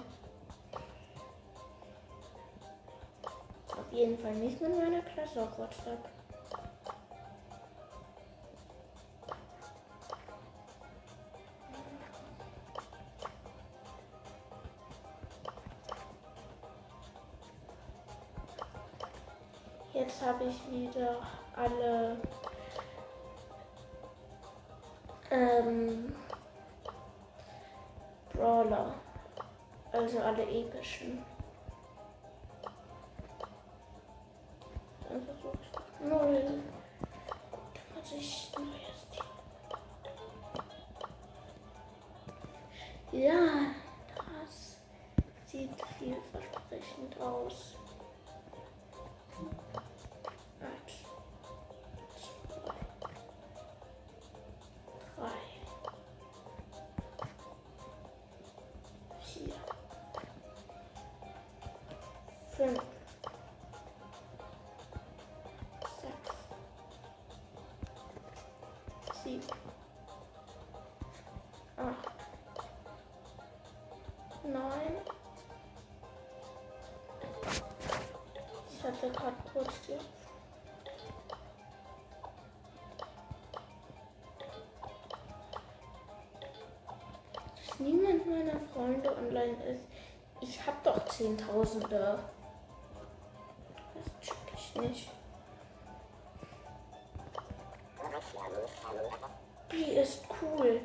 Auf 3.67 3.91
jeden 3.91 4.17
Fall 4.17 4.35
nicht 4.35 4.61
mit 4.61 4.77
meiner 4.77 5.01
Klasse 5.01 5.41
auf 5.41 5.57
WhatsApp. 5.57 6.12
Wieder 20.73 21.17
alle 21.55 22.17
ähm, 25.29 26.15
Brawler. 28.33 28.95
Also 29.91 30.19
alle 30.19 30.43
epischen. 30.43 31.23
Gerade 79.11 79.35
kurz 79.53 79.81
die 79.81 79.97
dass 87.73 87.79
niemand 87.79 88.25
meiner 88.27 88.59
Freunde 88.73 89.15
online 89.17 89.57
ist. 89.65 89.83
Ich 90.41 90.65
hab 90.65 90.83
doch 90.83 91.03
Zehntausende. 91.05 92.19
Das 93.93 94.19
check 94.21 94.37
ich 94.55 94.75
nicht. 94.75 95.11
Die 99.71 99.91
ist 99.93 100.23
cool. 100.41 100.81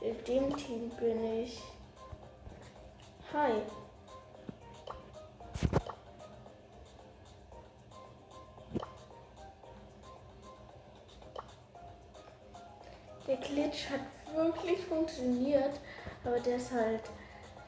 In 0.00 0.24
dem 0.24 0.56
Team 0.56 0.90
bin 0.90 1.42
ich. 1.42 1.62
Hi. 3.32 3.62
Wirklich 14.56 14.84
funktioniert, 14.86 15.80
aber 16.24 16.40
der 16.40 16.56
ist 16.56 16.72
halt 16.72 17.02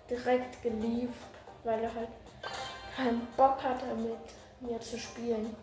direkt 0.08 0.62
gelieft, 0.62 1.14
weil 1.64 1.82
er 1.82 1.94
halt 1.94 2.08
keinen 2.96 3.26
Bock 3.36 3.62
hatte, 3.62 3.94
mit 3.94 4.18
mir 4.60 4.80
zu 4.80 4.98
spielen, 4.98 5.54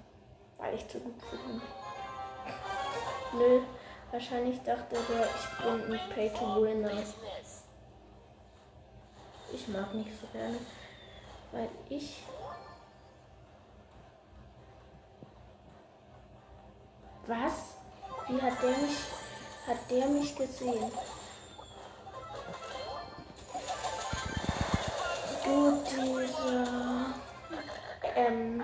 weil 0.58 0.76
ich 0.76 0.88
zu 0.88 1.00
gut 1.00 1.20
bin. 1.32 1.62
Nö, 3.38 3.62
wahrscheinlich 4.12 4.62
dachte 4.64 4.96
der, 5.10 5.26
ich 5.26 5.64
bin 5.64 5.94
ein 5.94 6.10
Pay-to-Winner. 6.10 6.92
Ich 9.54 9.68
mag 9.68 9.94
nicht 9.94 10.12
so 10.20 10.28
gerne, 10.28 10.58
weil 11.52 11.70
ich 11.90 12.24
Was? 17.28 17.74
Wie 18.28 18.40
hat 18.40 18.62
der 18.62 18.78
mich 18.78 18.98
hat 19.68 19.90
der 19.90 20.08
mich 20.08 20.36
gesehen? 20.36 20.92
Gut, 25.46 25.86
dieser 25.92 27.14
ähm? 28.16 28.64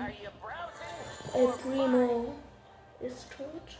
El 1.32 1.46
Primo 1.46 2.34
ist 2.98 3.30
tot. 3.30 3.78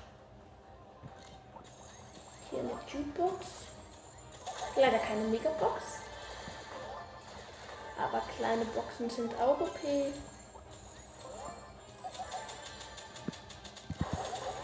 Hier 2.48 2.60
eine 2.60 2.78
Jukebox. 2.86 3.46
Leider 4.76 4.98
keine 4.98 5.24
Megabox. 5.24 5.82
Aber 7.98 8.22
kleine 8.36 8.64
Boxen 8.66 9.10
sind 9.10 9.34
auch 9.34 9.60
okay. 9.60 10.12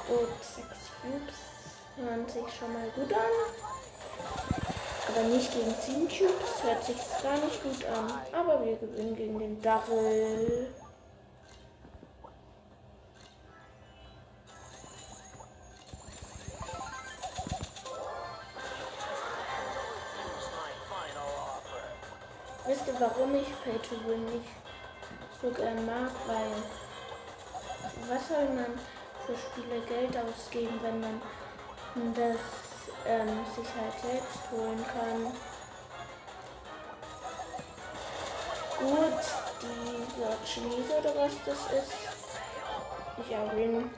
Gut, 0.07 0.45
sechs 0.45 0.93
Cubes 1.03 1.35
hören 1.97 2.29
sich 2.29 2.57
schon 2.57 2.73
mal 2.73 2.89
gut 2.91 3.13
an. 3.13 4.58
Aber 5.09 5.23
nicht 5.29 5.53
gegen 5.53 5.75
10 5.75 6.09
Cubes 6.09 6.63
hört 6.63 6.85
sich 6.85 6.97
gar 7.23 7.39
nicht 7.39 7.63
gut 7.63 7.85
an. 7.87 8.13
Aber 8.33 8.65
wir 8.65 8.77
gewinnen 8.77 9.17
gegen 9.17 9.39
den 9.39 9.59
offer. 9.59 9.89
Wisst 22.67 22.87
ihr, 22.87 23.01
warum 23.01 23.35
ich 23.35 23.49
Pay 23.65 23.79
to 23.79 23.97
Win 24.07 24.27
nicht 24.27 24.51
so 25.41 25.51
gern 25.51 25.87
mag? 25.87 26.11
Weil 26.27 26.53
was 28.09 28.29
soll 28.29 28.45
man 28.55 28.79
für 29.25 29.35
Spiele 29.37 29.81
Geld 29.87 30.15
ausgeben, 30.17 30.79
wenn 30.83 31.01
man 31.01 31.21
das 32.15 32.68
ähm, 33.09 33.45
sich 33.57 33.67
halt 33.75 33.99
selbst 34.01 34.51
holen 34.53 34.85
kann? 34.93 35.33
Gut, 38.79 39.25
dieser 39.63 40.37
Chinese 40.45 40.99
oder 40.99 41.17
was 41.17 41.33
das 41.45 41.73
ist. 41.73 41.93
Ich 43.19 43.31
win. 43.57 43.91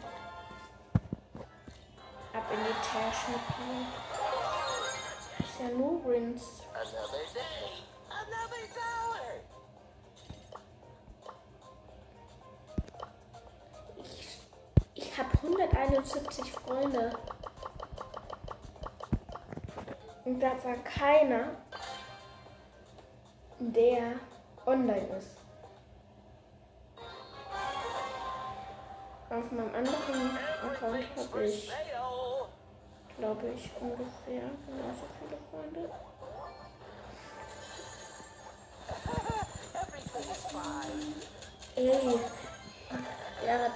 Ab 2.33 2.45
in 2.53 2.65
die 2.65 2.73
Tasche. 2.89 3.33
Ist 5.39 5.61
ja 5.61 5.69
nur 5.77 6.03
dollar. 6.05 6.41
Ich, 13.99 14.39
ich 14.95 15.19
habe 15.19 15.31
171 15.43 16.53
Freunde. 16.53 17.13
Und 20.31 20.39
da 20.39 20.53
war 20.63 20.77
keiner, 20.85 21.57
der 23.59 24.13
online 24.65 25.09
ist. 25.19 25.39
Auf 29.29 29.51
meinem 29.51 29.75
anderen 29.75 30.39
Account 30.63 30.83
habe 30.83 31.01
ich, 31.01 31.73
glaube 33.19 33.49
ich, 33.57 33.71
ungefähr 33.81 34.43
genauso 34.69 35.07
viele 35.19 35.37
Freunde. 35.51 35.91
Ey, 41.75 42.21
er 43.47 43.65
hat 43.65 43.73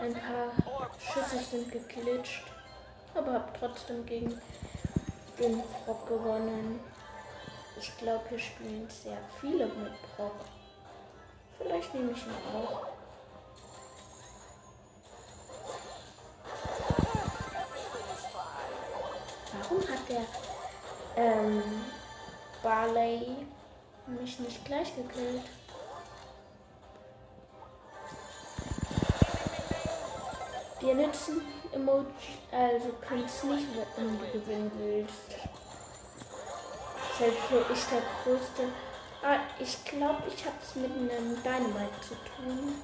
ein 0.00 0.14
paar 0.14 0.90
Schüsse 0.98 1.38
sind 1.38 1.70
geglitscht, 1.70 2.46
aber 3.14 3.34
habe 3.34 3.52
trotzdem 3.56 4.04
gegen 4.04 4.40
den 5.40 5.62
Brock 5.84 6.06
gewonnen. 6.06 6.80
Ich 7.78 7.96
glaube, 7.96 8.24
hier 8.28 8.38
spielen 8.38 8.88
sehr 8.90 9.18
viele 9.40 9.66
mit 9.66 9.92
Brock. 10.16 10.34
Vielleicht 11.56 11.94
nehme 11.94 12.12
ich 12.12 12.26
ihn 12.26 12.32
auch. 12.54 12.86
Warum 19.52 19.82
hat 19.88 20.08
der 20.08 20.24
ähm, 21.16 21.62
Barley 22.62 23.46
mich 24.06 24.38
nicht 24.40 24.64
gleich 24.64 24.94
gekillt? 24.94 25.44
Wir 30.80 30.94
nützen 30.94 31.42
Emoji, 31.72 32.06
also 32.50 32.88
kannst 33.00 33.44
nicht, 33.44 33.66
wenn 33.96 34.18
du 34.18 34.26
gewinnen 34.32 34.70
willst. 34.76 35.36
Selbst 37.18 37.42
wo 37.50 37.58
ich 37.72 37.84
der 37.84 38.02
größte. 38.24 38.64
Ah, 39.22 39.40
ich 39.58 39.84
glaube, 39.84 40.22
ich 40.26 40.44
habe 40.46 40.56
es 40.62 40.74
mit 40.76 40.90
einem 40.90 41.42
Dynamite 41.42 42.00
zu 42.00 42.14
tun. 42.14 42.74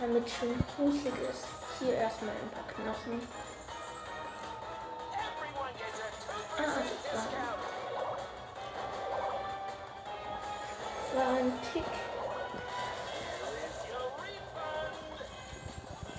Damit 0.00 0.30
schön 0.30 0.58
gruselig 0.74 1.14
ist. 1.30 1.44
Hier 1.78 1.94
erstmal 1.94 2.34
ein 2.34 2.50
paar 2.50 2.66
Knochen. 2.74 3.20
Ein 11.20 11.52
Tick. 11.72 11.84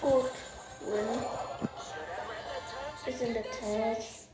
Gut, 0.02 0.32
win. 0.82 1.26
Ist 3.06 3.22
in 3.22 3.34
der 3.34 3.44
Tasche. 3.44 4.28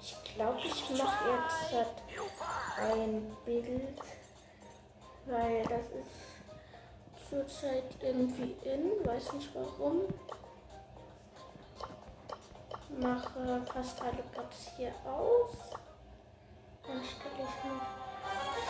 Ich 0.00 0.34
glaube, 0.34 0.60
ich 0.64 0.90
mache 0.90 1.30
jetzt 1.30 1.88
ein 2.78 3.36
Bild, 3.44 4.00
weil 5.26 5.62
das 5.62 5.86
ist 5.86 7.28
zurzeit 7.30 7.84
irgendwie 8.00 8.56
in, 8.64 9.06
weiß 9.06 9.32
nicht 9.34 9.50
warum. 9.54 10.02
Mache 12.98 13.64
fast 13.72 14.00
alle 14.02 14.22
Bots 14.34 14.70
hier 14.76 14.92
aus. 15.04 15.52
Dann 16.86 17.02
stelle 17.02 17.48
ich 17.48 17.64
mich 17.64 18.03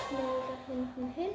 schnell 0.08 0.42
da 0.48 0.72
hinten 0.72 1.12
hin. 1.14 1.34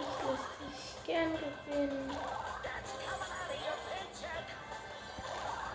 Ich 0.00 0.06
lasse 0.22 0.48
dich 0.60 1.04
gern 1.04 1.32
gewinnen. 1.32 2.10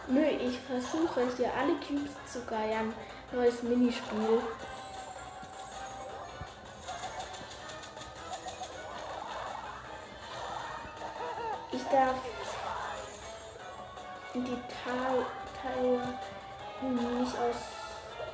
Nö, 0.08 0.26
ich 0.26 0.60
versuche 0.62 1.28
hier 1.38 1.54
alle 1.54 1.76
Cubes 1.76 2.12
zu 2.32 2.43
geiern. 2.45 2.93
Neues 3.32 3.62
Minispiel. 3.62 4.41
Ich 11.72 11.84
darf 11.84 12.16
die 14.34 14.58
Tal 14.84 15.26
Teile 15.62 15.99
nicht 16.82 17.38
aus 17.38 17.55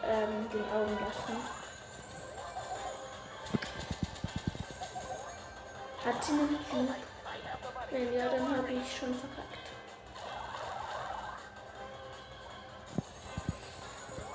ähm, 0.03 0.49
den 0.51 0.63
Augen 0.71 0.97
lassen. 0.99 1.41
Hat 6.05 6.23
sie 6.23 6.32
einen 6.34 6.59
Cube? 6.69 6.95
Wenn 7.89 8.13
ja, 8.13 8.30
dann 8.30 8.57
habe 8.57 8.71
ich 8.71 8.97
schon 8.97 9.15
verkackt. 9.15 9.65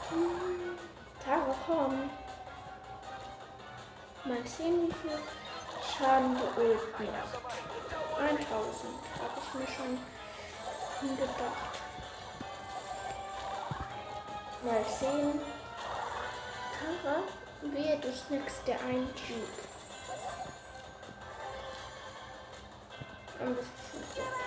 Hm, 0.08 0.78
Tara, 1.24 1.54
komm. 1.66 2.10
Mal 4.24 4.46
sehen, 4.46 4.88
wie 4.88 4.92
viel 4.92 5.18
Schaden 5.96 6.36
die 6.36 6.60
Ult 6.60 7.12
macht. 7.12 7.40
1000, 8.18 8.48
habe 9.20 9.40
ich 9.40 9.54
mir 9.54 9.66
schon 9.66 11.16
gedacht. 11.16 11.79
Mal 14.62 14.84
sehen. 14.84 15.40
Tara, 17.02 17.22
wehe, 17.62 17.96
du 17.98 18.12
snackst 18.12 18.66
dir 18.66 18.74
ein 18.74 19.08
Cube. 19.14 19.48
Dann 23.38 23.56
bist 23.56 23.70
du 23.70 23.98
schon 23.98 24.02
tot. 24.14 24.40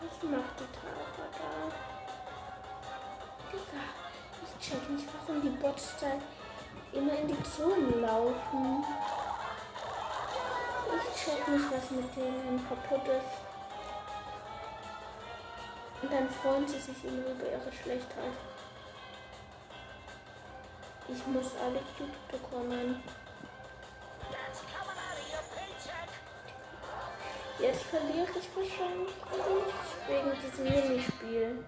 Was 0.00 0.22
macht 0.22 0.54
die 0.58 0.70
Tara 0.72 1.28
da? 1.36 1.52
Digga, 3.52 3.84
ich 4.42 4.66
check 4.66 4.88
nicht, 4.88 5.06
warum 5.12 5.42
die 5.42 5.50
Bots 5.50 5.96
da 6.00 6.12
immer 6.98 7.18
in 7.18 7.28
die 7.28 7.42
Zone 7.42 7.90
laufen. 8.00 8.84
Ich 10.96 11.24
check 11.24 11.46
nicht, 11.46 11.70
was 11.70 11.90
mit 11.90 12.16
denen 12.16 12.66
kaputt 12.66 13.06
ist. 13.06 13.49
Und 16.10 16.16
dann 16.16 16.28
freuen 16.28 16.66
sie 16.66 16.80
sich 16.80 17.04
immer 17.04 17.30
über 17.30 17.44
ihre 17.44 17.72
Schlechtheit. 17.72 18.32
Ich 21.06 21.24
muss 21.28 21.52
alle 21.64 21.78
Cubes 21.96 22.18
bekommen. 22.28 23.00
Jetzt 27.60 27.82
verliere 27.82 28.26
ich 28.26 28.56
wahrscheinlich 28.56 29.14
wegen 30.08 30.32
diesem 30.42 30.64
Minispiel. 30.64 31.64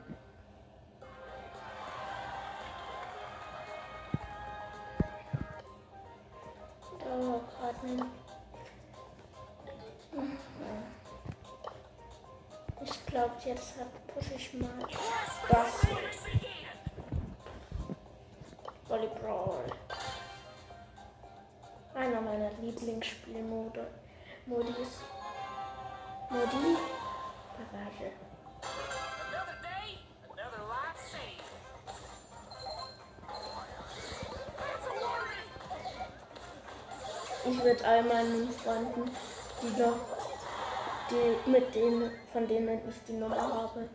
Nicht. 7.84 8.06
Ich 12.84 13.06
glaube, 13.06 13.34
jetzt 13.44 13.74
pushe 13.74 14.01
würde 37.64 37.84
all 37.84 38.02
meinen 38.02 38.50
Freunden, 38.50 39.10
die 39.62 39.80
noch, 39.80 39.96
die, 41.10 41.50
mit 41.50 41.74
denen, 41.74 42.10
von 42.32 42.46
denen 42.46 42.80
ich 42.88 42.96
die 43.06 43.12
Nummer 43.12 43.40
habe, 43.40 43.88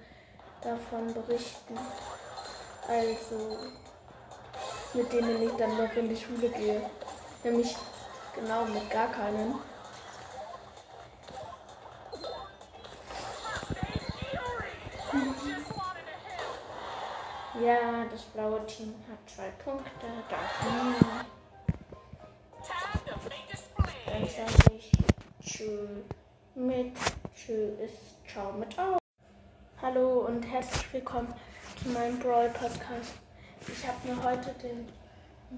davon 0.61 1.13
berichten. 1.13 1.77
Also, 2.87 3.57
mit 4.93 5.11
denen 5.11 5.41
ich 5.41 5.51
dann 5.57 5.77
noch 5.77 5.93
in 5.95 6.09
die 6.09 6.15
Schule 6.15 6.49
gehe. 6.49 6.89
Nämlich 7.43 7.75
genau 8.35 8.65
mit 8.65 8.89
gar 8.89 9.11
keinen. 9.11 9.55
Ja, 17.59 18.05
das 18.11 18.21
blaue 18.21 18.65
Team 18.67 18.93
hat 19.09 19.29
zwei 19.29 19.49
Punkte. 19.63 20.05
Dafür. 20.29 21.07
Time 21.07 21.36
Tschö 25.67 26.01
mit 26.55 26.93
Tschö 27.35 27.73
ist 27.83 28.25
Ciao 28.25 28.53
mit 28.53 28.79
Au. 28.79 28.97
Hallo 29.81 30.25
und 30.27 30.41
herzlich 30.43 30.93
willkommen 30.93 31.33
zu 31.83 31.89
meinem 31.89 32.17
Brawl 32.19 32.47
Podcast. 32.51 33.15
Ich 33.67 33.85
habe 33.85 34.07
mir 34.07 34.23
heute 34.23 34.55
den 34.63 34.87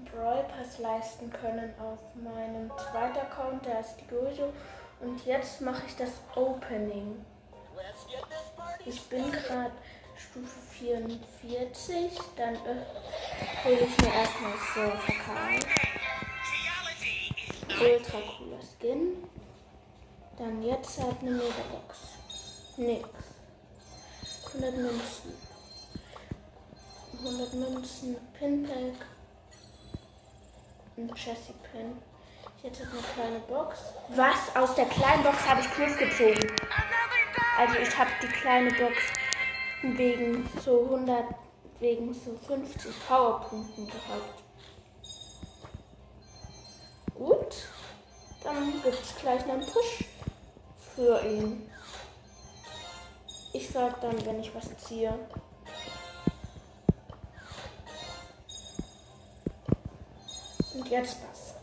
Brawl 0.06 0.42
Pass 0.48 0.80
leisten 0.80 1.32
können 1.32 1.72
auf 1.78 2.00
meinem 2.16 2.72
zweiten 2.76 3.18
Account, 3.18 3.64
der 3.64 3.78
ist 3.78 3.98
die 4.00 4.08
Gojo. 4.08 4.52
Und 4.98 5.24
jetzt 5.26 5.60
mache 5.60 5.82
ich 5.86 5.94
das 5.94 6.10
Opening. 6.34 7.24
Ich 8.84 9.00
bin 9.02 9.30
gerade 9.30 9.70
Stufe 10.16 10.58
44, 10.72 12.18
dann 12.36 12.56
äh, 12.56 12.84
hole 13.64 13.78
ich 13.78 13.96
mir 14.02 14.12
erstmal 14.12 14.52
so 14.74 14.90
verkauft. 14.96 15.68
Ultra 17.80 18.18
cooler 18.36 18.60
Skin. 18.60 19.29
Dann 20.40 20.62
jetzt 20.62 20.98
halt 20.98 21.20
eine 21.20 21.32
Megabox. 21.32 21.98
Nix. 22.78 23.06
100 24.54 24.74
Münzen. 24.74 25.34
100 27.18 27.52
Münzen. 27.52 28.16
Pinpack. 28.38 29.06
Ein 30.96 31.08
Jessie 31.08 31.52
Pin. 31.70 31.98
Jetzt 32.62 32.80
hat 32.80 32.88
eine 32.90 33.02
kleine 33.02 33.40
Box. 33.40 33.80
Was? 34.16 34.56
Aus 34.56 34.74
der 34.76 34.86
kleinen 34.86 35.22
Box 35.24 35.46
habe 35.46 35.60
ich 35.60 35.70
Griff 35.72 35.98
gezogen. 35.98 36.56
Also 37.58 37.74
ich 37.74 37.98
habe 37.98 38.10
die 38.22 38.28
kleine 38.28 38.70
Box 38.70 38.96
wegen 39.82 40.48
so 40.64 40.84
100, 40.84 41.34
wegen 41.80 42.14
so 42.14 42.34
50 42.46 42.92
Powerpunkten 43.06 43.86
gehabt. 43.86 44.42
Gut, 47.14 47.56
dann 48.42 48.72
gibt 48.82 49.02
es 49.02 49.16
gleich 49.16 49.42
einen 49.44 49.60
Push 49.60 50.06
für 50.94 51.20
ihn. 51.24 51.70
Ich 53.52 53.68
sag 53.68 54.00
dann, 54.00 54.24
wenn 54.24 54.40
ich 54.40 54.54
was 54.54 54.76
ziehe. 54.78 55.18
Und 60.74 60.88
jetzt 60.88 61.18
das. 61.28 61.54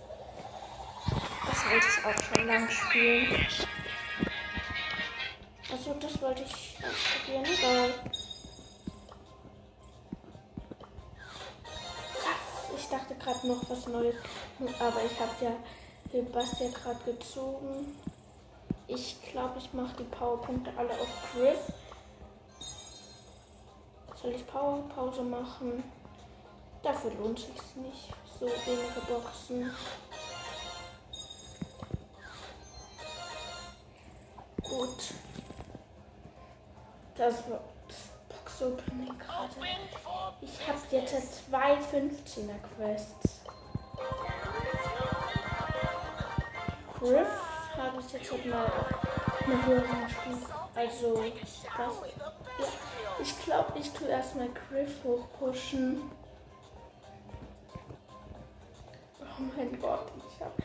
Das 1.48 1.66
wollte 1.66 1.88
ich 1.88 2.06
auch 2.06 2.24
schon 2.24 2.48
lang 2.48 2.70
spielen. 2.70 3.48
Also 5.72 5.94
das 6.00 6.22
wollte 6.22 6.44
ich 6.44 6.78
ausprobieren. 6.84 7.46
Egal. 7.46 7.94
Ich 12.78 12.88
dachte 12.90 13.16
gerade 13.16 13.48
noch 13.48 13.70
was 13.70 13.88
Neues. 13.88 14.16
Aber 14.80 15.02
ich 15.04 15.20
habe 15.20 15.46
ja 15.46 15.52
Sebastian 16.12 16.74
gerade 16.74 17.12
gezogen. 17.12 17.98
Ich 18.88 19.22
glaube, 19.32 19.60
ich 19.60 19.74
mache 19.74 19.98
die 20.00 20.04
Powerpunkte 20.06 20.72
alle 20.78 20.92
auf 20.92 21.08
Griff. 21.34 21.60
Soll 24.16 24.32
ich 24.32 24.48
Powerpause 24.48 25.24
machen? 25.24 25.84
Dafür 26.82 27.12
lohnt 27.16 27.40
sich 27.40 27.76
nicht. 27.76 28.14
So 28.40 28.46
wenige 28.46 29.02
Boxen. 29.08 29.72
Gut. 34.62 35.14
Das 37.16 37.50
war 37.50 37.60
das 37.88 37.98
Box-Opening 38.30 39.20
gerade. 39.20 39.54
Ich 40.40 40.68
habe 40.68 40.80
jetzt 40.92 41.46
zwei 41.50 41.74
15er 41.74 42.60
Quests. 42.78 43.42
Griff 47.00 47.57
habe 47.78 48.02
ich 48.02 48.12
jetzt 48.14 48.32
halt 48.32 48.46
mal 48.48 48.72
eine 49.46 49.66
höhere 49.66 50.10
Stufe. 50.10 50.54
Also, 50.76 51.24
das. 51.24 51.66
Ja, 51.78 51.92
ich 53.20 53.46
glaube, 53.46 53.80
ich 53.80 53.92
tue 53.92 54.08
erstmal 54.08 54.50
Griff 54.50 55.04
hochpushen. 55.04 56.02
Oh 59.20 59.44
mein 59.56 59.80
Gott, 59.80 60.12
ich 60.30 60.42
habe 60.42 60.64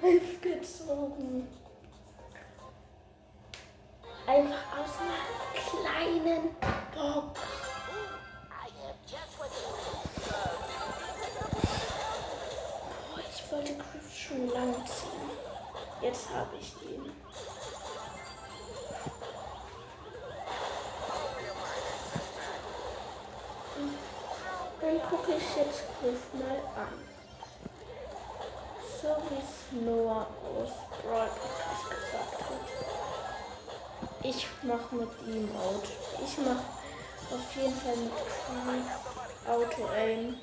Griff 0.00 0.40
gezogen. 0.40 1.48
Einfach 4.26 4.78
aus 4.78 4.90
einer 5.00 5.20
kleinen 5.54 6.56
Box. 6.94 7.40
Oh, 13.14 13.18
ich 13.18 13.52
wollte 13.52 13.74
Griff 13.74 14.16
schon 14.16 14.48
lange 14.48 14.84
ziehen. 14.84 15.41
Jetzt 16.02 16.30
habe 16.30 16.56
ich 16.58 16.74
ihn. 16.82 17.12
Dann 24.80 25.02
gucke 25.08 25.32
ich 25.34 25.56
jetzt 25.56 25.84
Griff 26.00 26.34
mal 26.34 26.58
an. 26.74 26.92
So 29.00 29.08
wie 29.30 29.38
es 29.38 29.84
Noah 29.84 30.26
aus 30.42 30.70
Brawl 31.02 31.28
Podcast 31.28 31.88
gesagt 31.88 32.40
hat. 32.50 32.66
Ich 34.24 34.46
mache 34.62 34.96
mit 34.96 35.10
ihm 35.26 35.48
Out. 35.56 35.84
Ich 36.24 36.38
mache 36.38 36.64
auf 37.30 37.56
jeden 37.56 37.76
Fall 37.76 37.96
mit 37.96 38.90
Auto 39.48 39.88
Aim. 39.94 40.36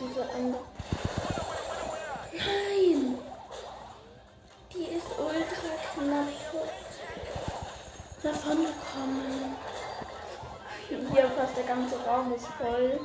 Dieser 0.00 0.34
andere. 0.34 0.62
Nein! 2.32 3.18
Die 4.72 4.84
ist 4.84 5.06
ultra 5.18 5.74
knapp 5.92 6.28
davon 8.22 8.64
gekommen. 8.64 9.56
Hier 10.88 11.30
fast 11.36 11.56
der 11.58 11.64
ganze 11.64 12.02
Raum 12.06 12.32
ist 12.32 12.46
voll. 12.46 13.00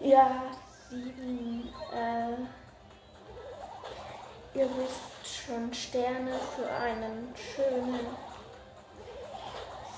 Ja, 0.00 0.42
sieben. 0.90 1.72
Äh, 1.92 2.32
ihr 4.58 4.68
wisst 4.76 5.46
schon 5.46 5.72
Sterne 5.72 6.40
für 6.56 6.68
einen 6.68 7.32
schönen, 7.36 8.00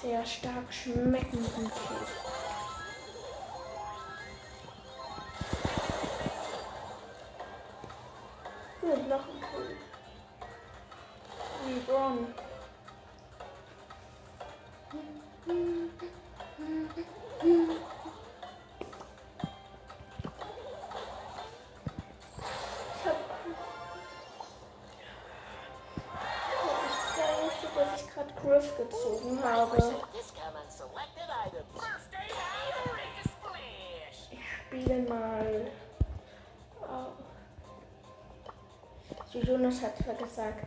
sehr 0.03 0.27
stark 0.27 0.71
schmeckenden 0.71 1.71
Käse. 1.71 2.26
Jonas 39.67 39.83
hat 39.83 39.97
zwar 39.97 40.15
gesagt, 40.15 40.67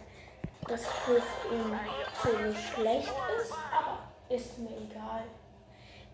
dass 0.67 0.81
Griff 1.05 1.23
im 1.49 1.79
Solo 2.21 2.53
schlecht 2.53 3.13
ist, 3.41 3.53
aber 3.71 3.99
ist 4.27 4.57
mir 4.57 4.75
egal. 4.75 5.23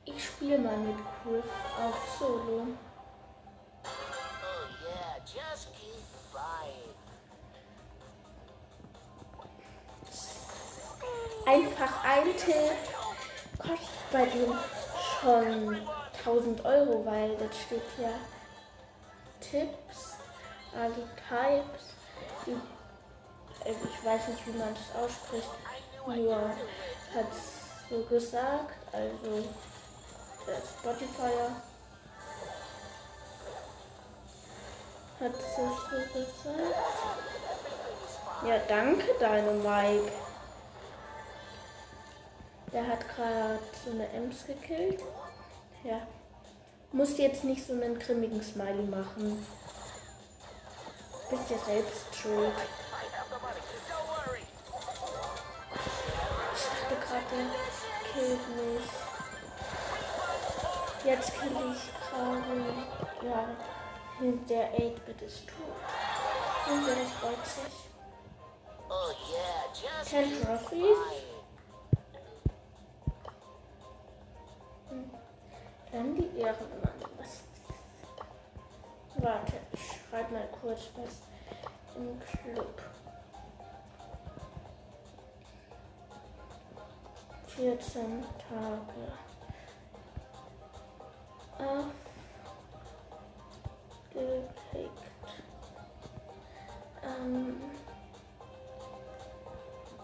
Ich 0.06 0.24
spiele 0.24 0.60
mal 0.60 0.78
mit 0.78 0.96
Griff 1.24 1.50
auf 1.84 2.20
Solo. 2.20 2.68
Einfach 11.48 12.04
ein 12.04 12.38
Tipp 12.38 12.78
kostet 13.58 14.12
bei 14.12 14.26
dem 14.28 14.54
schon 15.22 15.88
1000 16.20 16.66
Euro, 16.66 17.04
weil 17.04 17.36
das 17.38 17.62
steht 17.62 17.82
ja 17.98 18.12
Tipps, 19.40 20.18
also 20.72 21.02
Types. 21.28 21.96
Also 23.66 23.80
ich 23.84 24.06
weiß 24.06 24.28
nicht, 24.28 24.46
wie 24.46 24.58
man 24.58 24.76
das 24.76 25.04
ausspricht, 25.04 25.50
nur 26.06 26.36
hat 26.36 27.32
es 27.32 27.90
so 27.90 28.04
gesagt, 28.04 28.76
also 28.92 29.44
der 30.46 30.62
Spotify 30.80 31.34
hat 35.20 35.32
es 35.34 35.56
so 35.56 35.98
gesagt. 36.14 36.76
Ja, 38.48 38.60
danke, 38.68 39.16
deine 39.20 39.52
Mike. 39.54 40.12
Der 42.72 42.88
hat 42.88 43.08
gerade 43.16 43.60
so 43.84 43.92
eine 43.92 44.08
Ems 44.10 44.46
gekillt. 44.46 45.02
Ja. 45.84 46.02
Musst 46.92 47.18
jetzt 47.18 47.44
nicht 47.44 47.66
so 47.66 47.74
einen 47.74 47.98
grimmigen 47.98 48.44
Smiley 48.44 48.84
machen. 48.84 49.44
Bist 51.32 51.50
ja 51.50 51.58
selbst 51.58 52.16
schuld. 52.16 52.54
Der 57.16 57.24
killt 58.12 58.46
mich. 58.56 58.90
Jetzt 61.06 61.40
kill 61.40 61.52
ich 61.72 61.84
gerade. 62.10 62.64
Ja. 63.22 63.42
Der 64.50 64.66
8-Bit 64.74 65.22
ist 65.22 65.48
tot. 65.48 65.78
Und 66.72 66.88
der 66.88 66.96
freut 66.96 67.46
sich. 67.46 67.74
Oh 68.90 69.12
yeah, 69.32 69.64
just 69.74 70.10
10 70.10 70.24
keep 70.24 70.42
Trophies. 70.46 70.98
buying. 74.90 75.12
Dann 75.92 76.16
die 76.16 76.40
Ehrenmann. 76.40 77.00
Was? 77.18 77.44
Warte, 79.18 79.54
ich 79.72 79.82
schreibe 80.10 80.34
mal 80.34 80.48
kurz 80.62 80.82
was 80.98 81.14
im 81.96 82.20
Club. 82.20 82.82
14 87.56 88.26
Tage. 88.50 89.14
Aufgelegt. 94.14 95.00
Ähm, 97.02 97.62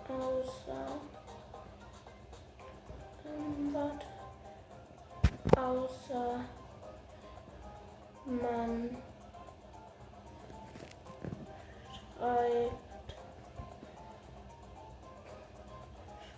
außer. 0.08 0.88
Ähm, 3.26 3.74
warte. 3.74 4.08
Außer 5.58 6.40
man 8.26 8.98
schreibt. 12.18 12.72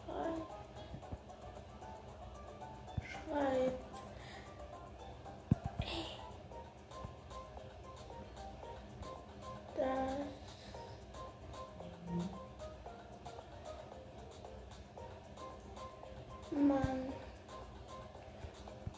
Schreibt. 0.05 0.52
Schreibt. 3.33 3.73
Dass 9.75 10.21
man 16.51 17.13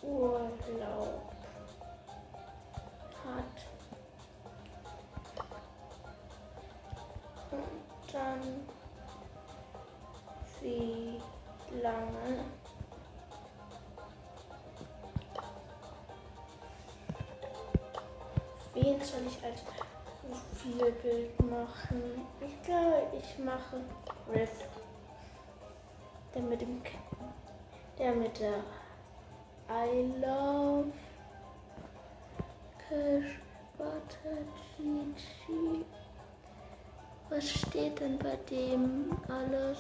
Urlaub 0.04 1.25
wen 19.06 19.12
soll 19.12 19.28
ich 19.28 19.44
als 19.44 19.62
Profilbild 20.22 21.40
machen? 21.42 22.26
Ich 22.42 22.62
glaube, 22.64 23.08
ich 23.18 23.38
mache 23.44 23.82
Riff. 24.34 24.68
Der 26.34 26.42
mit 26.42 26.62
dem 26.62 26.84
K 26.84 26.92
der 27.98 28.14
mit 28.14 28.40
der 28.40 28.60
I 29.70 30.12
love 30.20 30.92
Cash 32.90 33.40
Butter 33.78 34.44
Gigi. 34.76 35.86
Was 37.30 37.50
steht 37.50 38.00
denn 38.00 38.20
bei 38.20 38.36
dem 38.50 39.12
alles? 39.30 39.78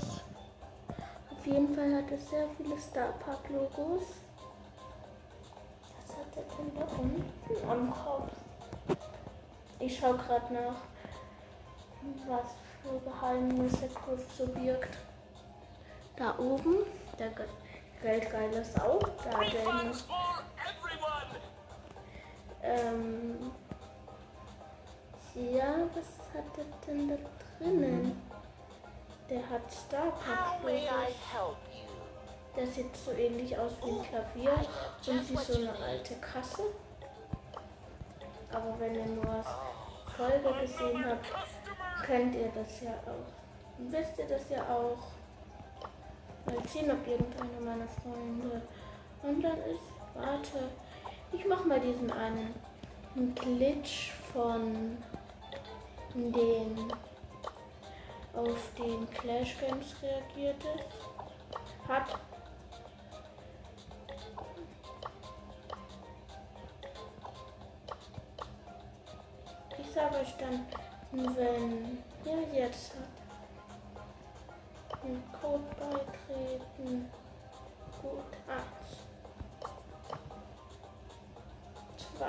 Auf 1.29 1.45
jeden 1.45 1.75
Fall 1.75 1.95
hat 1.95 2.11
es 2.11 2.29
sehr 2.29 2.47
viele 2.57 2.79
Star 2.79 3.11
Park 3.19 3.49
Logos. 3.49 4.03
Was 5.97 6.15
hat 6.15 6.37
er 6.37 6.43
denn 6.57 6.73
da 6.75 6.85
unten 6.97 7.69
am 7.69 7.93
Kopf? 7.93 8.44
Ich 9.79 9.99
schaue 9.99 10.17
gerade 10.17 10.53
nach, 10.53 10.75
was 12.27 12.51
für 12.81 12.99
Geheimnisse 13.09 13.87
Griff 13.89 14.25
so 14.37 14.45
birgt. 14.47 14.97
Da 16.15 16.37
oben, 16.37 16.77
der 17.19 17.29
Ge- 17.29 17.45
Geldgeile 18.01 18.57
ist 18.61 18.79
auch 18.81 18.99
da. 19.23 19.39
Der 19.39 19.61
everyone! 19.61 19.95
Ähm. 22.61 23.51
Ja, 25.35 25.75
was 25.93 26.07
hat 26.33 26.57
er 26.57 26.65
denn 26.87 27.09
da 27.09 27.15
drinnen? 27.59 28.21
Der 29.29 29.49
hat 29.49 29.69
Star? 29.71 30.13
Der 32.55 32.67
sieht 32.67 32.95
so 32.95 33.11
ähnlich 33.11 33.57
aus 33.57 33.73
wie 33.83 33.89
ein 33.91 34.03
Klavier 34.03 34.53
und 35.07 35.29
wie 35.29 35.35
so 35.37 35.57
eine 35.57 35.73
alte 35.77 36.15
Kasse. 36.15 36.63
Aber 38.51 38.79
wenn 38.79 38.95
ihr 38.95 39.05
nur 39.05 39.43
Folge 40.15 40.61
gesehen 40.61 41.03
habt, 41.05 41.25
könnt 42.05 42.35
ihr 42.35 42.51
das 42.53 42.81
ja 42.81 42.91
auch. 42.91 43.31
Wisst 43.77 44.17
ihr 44.19 44.27
das 44.27 44.49
ja 44.49 44.63
auch. 44.63 44.97
Mal 46.45 46.67
sehen, 46.67 46.91
ob 46.91 47.07
irgendeiner 47.07 47.59
meiner 47.59 47.87
Freunde 47.87 48.61
online 49.23 49.65
ist. 49.71 49.91
Warte, 50.13 50.69
ich 51.31 51.45
mach 51.45 51.65
mal 51.65 51.79
diesen 51.79 52.11
einen 52.11 52.53
Glitch 53.35 54.11
von 54.31 54.97
den 56.13 56.93
auf 58.33 58.71
den 58.77 59.09
Clash 59.11 59.57
Games 59.59 59.95
reagiert 60.01 60.63
ist. 60.63 61.87
Hat. 61.87 62.19
jetzt 69.95 70.21
ich 70.21 70.35
dann, 70.35 70.65
wenn 71.13 72.03
ihr 72.25 72.41
jetzt 72.53 72.91
den 75.01 75.23
Code 75.41 75.63
beitreten, 75.79 77.09
gut 78.01 78.25
1, 78.45 78.61
2, 82.17 82.25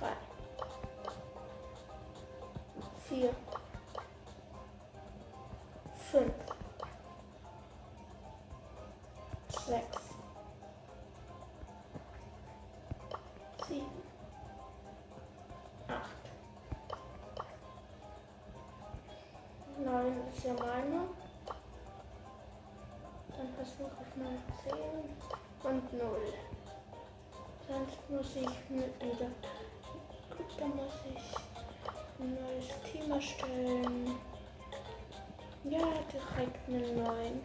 3, 0.00 0.12
4, 3.08 3.34
5, 6.10 6.32
6, 9.68 10.05
ja 20.46 20.52
meine. 20.52 21.08
Dann 23.36 23.48
versuche 23.54 23.96
ich 24.02 24.16
mal 24.16 24.38
zehn 24.62 25.70
und 25.70 25.92
null. 25.92 26.32
Sonst 27.68 28.10
muss 28.10 28.36
ich 28.36 28.70
mit 28.70 29.02
wieder. 29.02 29.30
Gut, 30.30 30.46
dann 30.58 30.76
muss 30.76 30.92
ich 31.12 32.20
ein 32.20 32.34
neues 32.34 32.68
Team 32.84 33.10
erstellen. 33.10 34.14
Ja, 35.64 35.80
direkt 36.12 36.68
eine 36.68 37.02
9. 37.02 37.42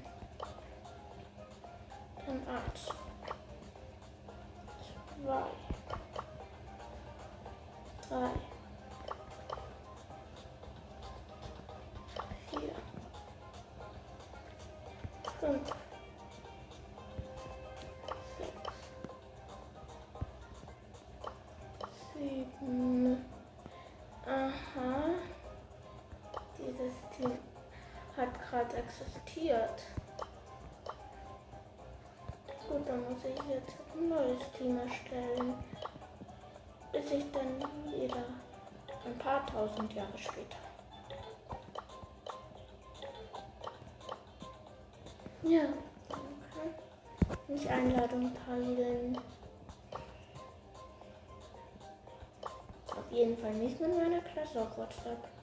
Dann 2.28 2.48
1. 2.48 3.11
gerade 28.52 28.78
existiert. 28.78 29.82
Gut, 32.68 32.88
dann 32.88 33.04
muss 33.10 33.20
ich 33.24 33.50
jetzt 33.50 33.76
ein 33.96 34.10
neues 34.10 34.52
Team 34.58 34.78
erstellen. 34.78 35.54
Bis 36.92 37.12
ich 37.12 37.32
dann 37.32 37.60
wieder 37.90 38.24
ein 39.06 39.18
paar 39.18 39.46
tausend 39.46 39.94
Jahre 39.94 40.18
später. 40.18 40.58
Ja, 45.44 45.64
danke. 46.10 46.76
Nicht 47.48 47.68
Einladung 47.68 48.32
teilen. 48.46 49.18
Auf 52.88 53.12
jeden 53.12 53.38
Fall 53.38 53.54
nicht 53.54 53.80
mit 53.80 53.98
meiner 53.98 54.22
Klasse 54.22 54.62
auf 54.62 54.78
WhatsApp. 54.78 55.41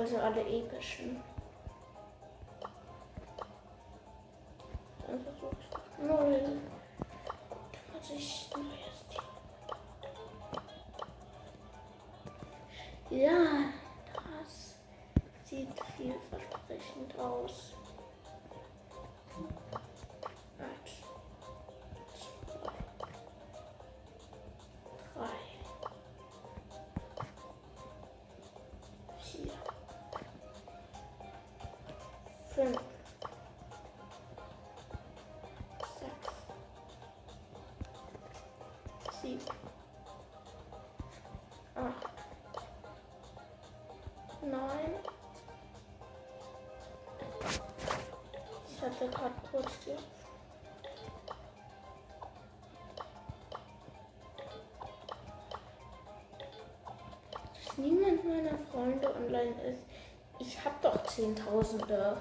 Also 0.00 0.16
alle 0.18 0.40
epischen. 0.40 1.22
Gerade 49.00 49.34
kurz 49.50 49.72
die. 49.86 49.96
Dass 57.54 57.78
niemand 57.78 58.24
meiner 58.26 58.58
Freunde 58.70 59.14
online 59.16 59.54
ist. 59.62 59.82
Ich 60.38 60.62
hab 60.62 60.82
doch 60.82 61.02
Zehntausende. 61.04 62.18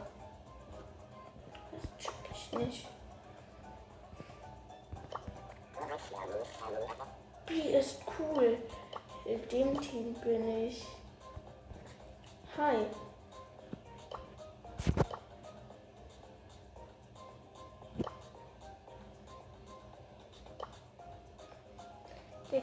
Das 1.71 1.97
check 1.97 2.13
ich 2.31 2.51
nicht. 2.53 2.87
B 7.45 7.53
ist 7.77 8.01
cool. 8.17 8.57
In 9.25 9.49
dem 9.49 9.81
Team 9.81 10.13
bin 10.15 10.65
ich. 10.65 10.87
Hi. 12.57 12.85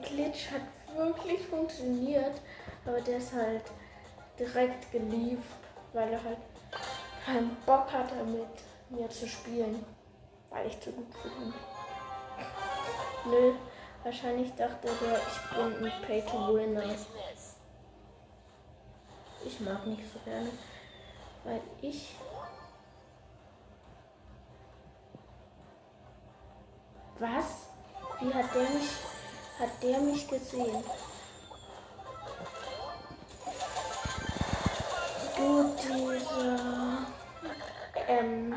Glitch 0.06 0.50
hat 0.50 0.62
wirklich 0.96 1.46
funktioniert, 1.46 2.40
aber 2.84 3.00
der 3.00 3.18
ist 3.18 3.32
halt 3.32 3.62
direkt 4.38 4.90
gelieft, 4.92 5.42
weil 5.92 6.12
er 6.12 6.22
halt 6.22 6.38
keinen 7.24 7.56
Bock 7.66 7.92
hatte, 7.92 8.24
mit 8.24 8.46
mir 8.90 9.10
zu 9.10 9.26
spielen, 9.26 9.84
weil 10.50 10.66
ich 10.68 10.80
zu 10.80 10.92
gut 10.92 11.06
ihn. 11.24 11.54
Nö, 13.28 13.52
wahrscheinlich 14.04 14.54
dachte 14.54 14.88
der, 15.00 15.18
ich 15.18 15.56
bin 15.56 15.86
ein 15.86 16.02
Pay-to-Winner. 16.02 16.84
Ich 19.44 19.60
mag 19.60 19.86
nicht 19.86 20.02
so 20.12 20.18
gerne, 20.24 20.50
weil 21.44 21.60
ich. 21.80 22.14
Was? 27.18 27.66
Wie 28.20 28.32
hat 28.32 28.54
der 28.54 28.62
mich, 28.62 28.90
hat 29.58 29.82
der 29.82 29.98
mich 30.00 30.28
gesehen? 30.28 30.84
Gut, 35.36 35.78
dieser 35.82 37.06
ähm? 38.08 38.54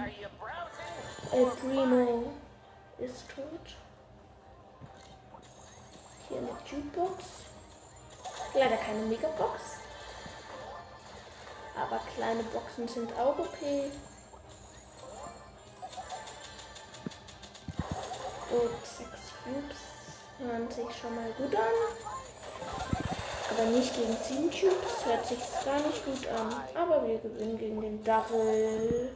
El 1.32 1.46
Primo 1.46 2.32
ist 2.98 3.30
tot. 3.30 3.76
Hier 6.28 6.38
eine 6.38 6.50
Jukebox. 6.66 7.24
Leider 8.54 8.78
keine 8.78 9.02
Megabox. 9.04 9.62
Aber 11.76 12.00
kleine 12.16 12.44
Boxen 12.44 12.88
sind 12.88 13.12
auch 13.18 13.38
okay. 13.38 13.92
Gut, 18.50 18.86
sechs 18.86 19.34
Cubes 19.44 19.89
hören 20.40 20.70
sich 20.70 20.88
schon 21.00 21.16
mal 21.16 21.32
gut 21.38 21.56
an. 21.56 21.76
Aber 23.52 23.66
nicht 23.70 23.94
gegen 23.96 24.18
10 24.18 24.50
Cubes 24.50 25.06
hört 25.06 25.26
sich 25.26 25.40
gar 25.66 25.80
nicht 25.80 26.06
gut 26.06 26.28
an. 26.30 26.54
Aber 26.76 27.06
wir 27.08 27.18
gewinnen 27.20 27.58
gegen 27.58 27.82
den 27.82 28.00
offer. 28.08 29.10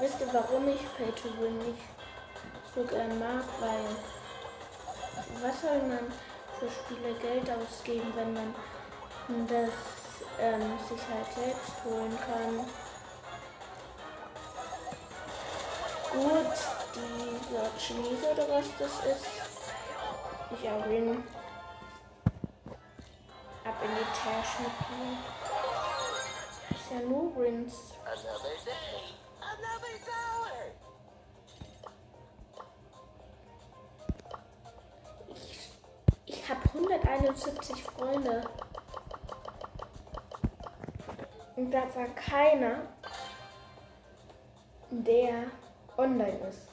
Wisst 0.00 0.18
ihr, 0.20 0.32
warum 0.32 0.66
ich 0.68 0.80
Pay 0.96 1.12
to 1.12 1.28
Win 1.40 1.58
nicht 1.58 1.82
so 2.74 2.82
gern 2.84 3.18
mag? 3.18 3.44
Weil, 3.60 3.84
was 5.42 5.60
soll 5.60 5.82
man 5.82 6.10
für 6.58 6.70
Spiele 6.70 7.14
Geld 7.20 7.50
ausgeben, 7.50 8.10
wenn 8.16 8.32
man 8.32 8.54
das 9.46 9.70
ähm, 10.40 10.78
sich 10.88 11.00
halt 11.08 11.32
selbst 11.34 11.84
holen 11.84 12.18
kann? 12.26 12.66
Gut, 16.12 16.56
dieser 16.94 17.70
Chinese 17.78 18.32
oder 18.32 18.48
was 18.48 18.66
das 18.78 18.94
ist. 19.06 19.26
Ich 20.50 20.68
auch 20.68 20.86
ihn 20.86 21.22
ab 23.64 23.76
in 23.84 23.90
die 23.94 24.10
Tasche 24.18 24.62
mir. 24.90 25.18
Ist 26.70 26.90
ja 26.90 27.00
nur. 27.08 27.20
Ich, 35.28 35.70
ich 36.26 36.48
habe 36.48 36.60
171 36.74 37.84
Freunde. 37.84 38.42
Und 41.56 41.70
da 41.70 41.82
war 41.94 42.06
keiner, 42.14 42.82
der 44.90 45.44
online 45.96 46.38
ist. 46.48 46.68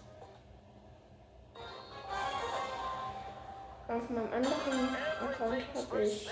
Auf 3.87 4.09
meinem 4.09 4.33
anderen 4.33 4.95
Account 5.21 5.63
habe 5.75 6.03
ich, 6.03 6.29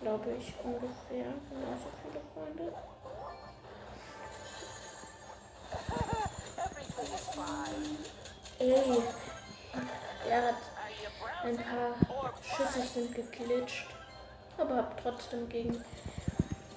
glaube 0.00 0.30
ich, 0.38 0.54
ungefähr 0.62 1.32
genauso 1.48 1.88
viele 2.02 2.20
Freunde. 2.34 2.74
Ey, 8.58 9.02
er 10.28 10.42
hat 10.48 10.54
ein 11.44 11.56
paar 11.56 11.94
Schüsse 12.42 12.82
sind 12.82 13.14
geglitscht, 13.14 13.88
aber 14.58 14.76
habe 14.76 14.96
trotzdem 15.02 15.48
gegen 15.48 15.82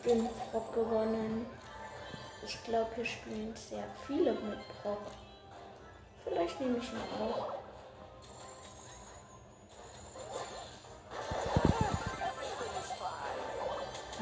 den 0.06 0.30
Brock 0.52 0.74
gewonnen. 0.74 1.46
Ich 2.46 2.64
glaube, 2.64 2.90
hier 2.96 3.06
spielen 3.06 3.56
sehr 3.56 3.84
viele 4.06 4.34
mit 4.34 4.60
Brock. 4.82 5.02
Vielleicht 6.24 6.60
nehme 6.62 6.78
ich 6.78 6.92
ihn 6.92 7.00
auch. 7.20 7.54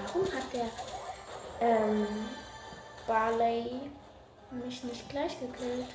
Warum 0.06 0.26
hat 0.26 0.54
der 0.54 0.70
ähm, 1.60 2.08
Barley 3.08 3.92
mich 4.52 4.84
nicht 4.84 5.10
gleich 5.10 5.40
gekillt? 5.40 5.88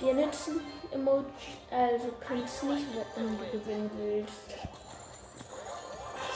Wir 0.00 0.14
nützen 0.14 0.60
Emoji, 0.90 1.24
also 1.70 2.12
kannst 2.20 2.62
nicht, 2.64 2.86
wenn 3.14 3.38
du 3.38 3.44
gewinnen 3.50 3.90
willst. 3.96 4.48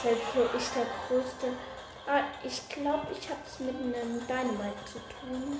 Selbst 0.01 0.35
wo 0.35 0.41
ich 0.57 0.69
der 0.69 0.85
größte. 1.07 1.47
Ah, 2.05 2.23
ich 2.43 2.69
glaube, 2.69 3.07
ich 3.11 3.29
habe 3.29 3.39
es 3.47 3.59
mit 3.59 3.75
einem 3.75 4.27
Dynamite 4.27 4.85
zu 4.85 4.99
tun. 4.99 5.59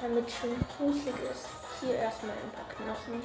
Damit 0.00 0.26
es 0.28 0.34
schön 0.34 0.64
gruselig 0.76 1.14
ist. 1.30 1.46
Hier 1.80 1.94
erstmal 1.96 2.32
ein 2.32 2.50
paar 2.52 2.74
Knochen. 2.74 3.22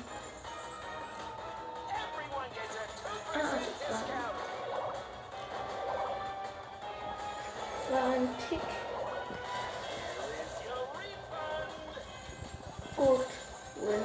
War 7.92 8.14
ein 8.14 8.30
Tick. 8.50 8.60
Gut. 12.96 13.26
Win. 13.76 14.04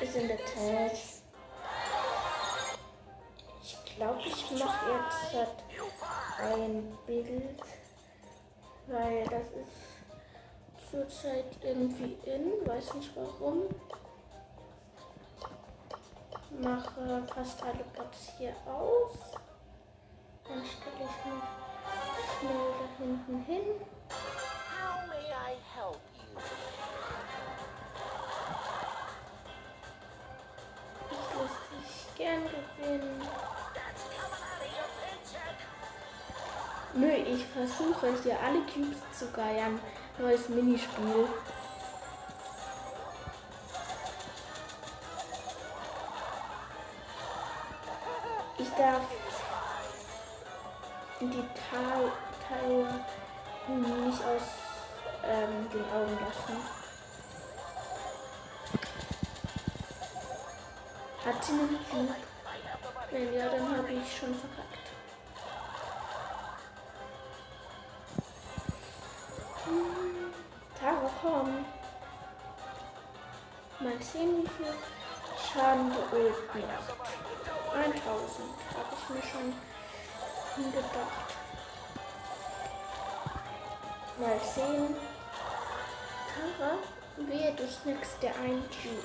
Ist 0.00 0.16
in 0.16 0.28
der 0.28 0.38
Tasche. 0.38 1.22
Ich 3.62 3.96
glaube, 3.96 4.20
ich 4.24 4.50
mache 4.52 4.90
jetzt 4.90 5.34
halt 5.34 5.64
ein 6.40 6.98
Bild, 7.06 7.60
weil 8.86 9.24
das 9.24 9.46
ist 9.48 10.90
zurzeit 10.90 11.46
irgendwie 11.62 12.16
in, 12.24 12.66
weiß 12.66 12.94
nicht 12.94 13.10
warum. 13.16 13.64
Mache 16.60 17.26
fast 17.34 17.62
alle 17.62 17.84
Bots 17.96 18.32
hier 18.38 18.54
aus. 18.66 19.12
Dann 20.46 20.64
stelle 20.64 20.96
ich 21.00 21.32
mich 21.32 21.63
Schnell 22.38 22.72
da 22.78 22.86
hinten 22.98 23.44
hin. 23.44 23.66
Ich 31.10 31.18
lasse 31.34 31.62
dich 31.72 32.16
gern 32.16 32.42
gewinnen. 32.44 33.22
Nö, 36.94 37.10
ich 37.10 37.44
versuche 37.46 38.14
hier 38.22 38.38
alle 38.40 38.60
Cubes 38.62 39.02
zu 39.18 39.30
geiern. 39.32 39.80
Neues 40.18 40.48
Minispiel. 40.48 41.28
Ich 48.58 48.70
darf 48.70 49.02
die 51.20 51.44
Teile 51.70 52.12
nicht 54.06 54.22
aus 54.24 54.42
ähm, 55.24 55.68
den 55.70 55.84
Augen 55.92 56.18
lassen. 56.20 56.56
Hat 61.24 61.44
sie 61.44 61.52
einen 61.52 61.78
Cube? 61.90 62.14
Wenn 63.10 63.34
ja, 63.34 63.48
dann 63.48 63.76
habe 63.76 63.92
ich 63.92 64.18
schon 64.18 64.34
verkackt. 64.34 64.90
Hm, 69.64 70.34
Tara, 70.78 71.10
komm. 71.22 71.64
Mal 73.80 74.02
sehen, 74.02 74.42
wie 74.42 74.48
viel 74.48 74.74
Schaden 75.52 75.88
macht. 75.88 75.98
1000. 77.74 78.04
Habe 78.76 78.94
ich 78.96 79.08
mir 79.10 79.22
schon 79.22 79.73
gedacht. 80.62 81.34
Mal 84.18 84.38
sehen. 84.54 84.96
Tara, 86.58 86.74
wehe, 87.16 87.52
du 87.54 87.66
snackst 87.68 88.22
der 88.22 88.34
einen 88.36 88.62
Cube. 88.70 89.02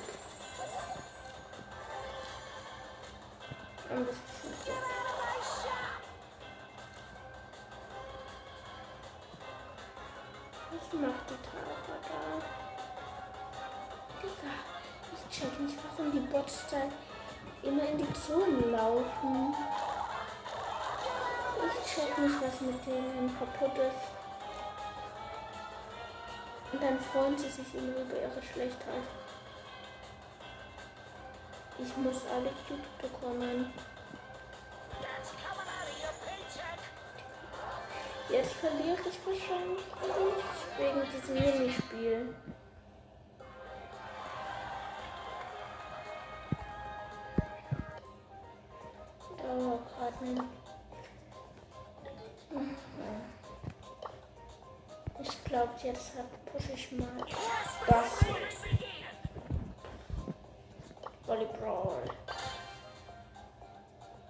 Dann 3.89 4.05
bist 4.05 4.28
Ich 22.09 22.15
check 22.15 22.23
nicht, 22.23 22.41
was 22.41 22.61
mit 22.61 22.85
denen 22.87 23.37
kaputt 23.37 23.77
ist. 23.77 24.09
Und 26.71 26.81
dann 26.81 26.99
freuen 26.99 27.37
sie 27.37 27.49
sich 27.49 27.75
immer 27.75 27.97
über 27.97 28.15
ihre 28.15 28.41
Schlechtheit. 28.41 29.03
Ich 31.77 31.97
muss 31.97 32.23
alle 32.33 32.49
Cubes 32.67 32.89
bekommen. 33.01 33.73
Jetzt 38.29 38.53
verliere 38.53 38.97
ich 38.97 39.19
wahrscheinlich 39.25 39.83
wegen 40.77 41.01
diesem 41.11 41.33
Minispiel. 41.35 42.35
Glaube, 55.81 55.97
jetzt 55.97 56.11
pushe 56.51 56.73
ich 56.73 56.91
mal 56.91 57.07
das 57.87 58.25
Volleyball. 61.25 62.03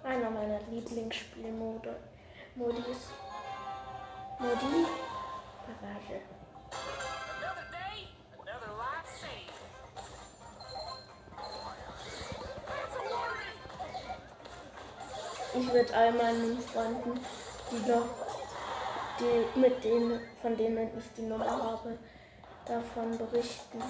Einer 0.04 0.30
meiner 0.30 0.60
Lieblingsspielmode. 0.70 1.96
Modis. 2.54 3.10
Modi. 4.38 4.86
Barrage. 5.66 6.20
Ich 15.52 15.72
würde 15.72 15.94
all 15.96 16.12
meinen 16.12 16.60
Freunden, 16.60 17.20
die 17.72 17.90
noch, 17.90 18.19
die, 19.20 19.58
mit 19.58 19.84
denen, 19.84 20.20
von 20.40 20.56
denen 20.56 20.88
ich 20.98 21.04
die 21.16 21.22
Nummer 21.22 21.50
habe, 21.50 21.98
davon 22.66 23.16
berichten. 23.18 23.82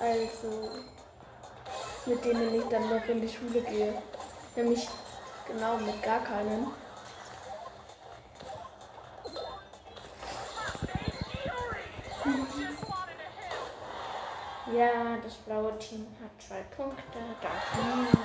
Also, 0.00 0.70
mit 2.06 2.24
denen 2.24 2.54
ich 2.54 2.64
dann 2.64 2.88
noch 2.88 3.06
in 3.06 3.20
die 3.20 3.28
Schule 3.28 3.60
gehe. 3.62 4.02
Nämlich 4.54 4.88
genau 5.46 5.76
mit 5.78 6.02
gar 6.02 6.22
keinen. 6.22 6.68
Ja, 14.72 15.16
das 15.22 15.34
blaue 15.34 15.78
Team 15.78 16.06
hat 16.22 16.30
zwei 16.46 16.62
Punkte. 16.76 17.18
Danke. 17.40 18.18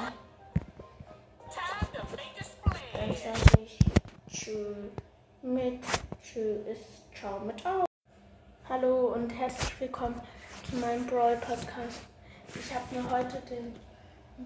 Dann 2.93 3.16
sage 3.16 3.64
ich 3.64 3.80
Tschö 4.30 4.76
mit 4.95 5.03
Tschö 6.34 6.56
ist 6.66 7.04
Ciao 7.16 7.40
mit 7.42 7.64
Au. 7.64 7.86
Hallo 8.68 9.14
und 9.14 9.30
herzlich 9.30 9.80
willkommen 9.80 10.20
zu 10.68 10.78
meinem 10.78 11.06
Brawl 11.06 11.36
Podcast. 11.36 12.00
Ich 12.56 12.74
habe 12.74 12.96
mir 12.96 13.08
heute 13.12 13.40
den 13.52 13.76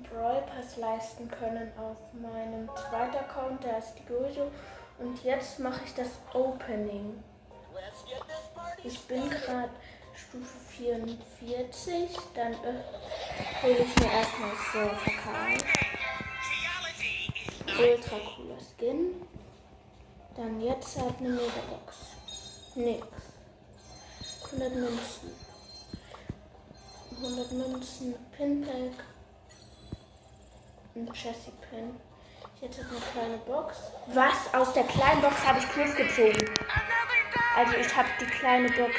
Brawl 0.03 0.41
Pass 0.41 0.75
leisten 0.75 1.31
können 1.31 1.71
auf 1.77 1.95
meinem 2.11 2.67
zweiten 2.75 3.15
Account, 3.15 3.63
der 3.63 3.77
ist 3.77 3.93
die 3.99 4.05
Gojo. 4.05 4.51
Und 4.99 5.23
jetzt 5.23 5.59
mache 5.59 5.79
ich 5.85 5.93
das 5.93 6.09
Opening. 6.33 7.23
Ich 8.83 8.99
bin 9.03 9.29
gerade 9.29 9.69
Stufe 10.13 10.59
44, 10.71 12.17
dann 12.35 12.51
äh, 12.51 12.83
hole 13.63 13.77
ich 13.77 13.95
mir 13.95 14.11
erstmal 14.11 14.51
so. 14.73 14.79
Ultra 17.81 18.17
cooler 18.35 18.59
Skin. 18.59 19.26
Dann 20.37 20.61
jetzt 20.61 20.99
halt 20.99 21.15
eine 21.19 21.29
Megabox. 21.29 21.97
Nix. 22.75 23.07
100 24.45 24.75
Münzen. 24.75 25.31
100 27.15 27.51
Münzen. 27.53 28.15
Pinpack. 28.37 29.03
Ein 30.95 31.07
Jessie 31.07 31.51
Pin. 31.67 31.99
Jetzt 32.61 32.77
hat 32.77 32.85
eine 32.91 32.99
kleine 32.99 33.37
Box. 33.39 33.77
Was? 34.13 34.53
Aus 34.53 34.73
der 34.73 34.83
kleinen 34.83 35.21
Box 35.21 35.43
habe 35.43 35.57
ich 35.57 35.69
Griff 35.69 35.95
gezogen. 35.95 36.53
Also 37.55 37.73
ich 37.73 37.95
habe 37.95 38.09
die 38.21 38.25
kleine 38.25 38.69
Box 38.69 38.95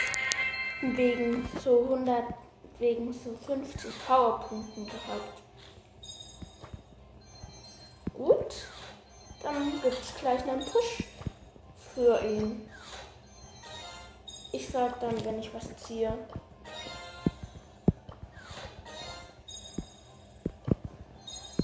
wegen 0.81 1.49
so 1.63 1.85
100, 1.85 2.25
wegen 2.81 3.13
so 3.13 3.37
50 3.47 3.93
Powerpunkten 4.07 4.87
gehabt. 4.87 5.43
Gut, 8.13 8.55
dann 9.41 9.81
gibt 9.81 10.01
es 10.03 10.15
gleich 10.17 10.43
einen 10.43 10.65
Push 10.65 11.05
für 11.99 12.25
ihn. 12.25 12.71
Ich 14.53 14.69
sag 14.69 15.01
dann, 15.01 15.25
wenn 15.25 15.41
ich 15.41 15.53
was 15.53 15.77
ziehe. 15.79 16.17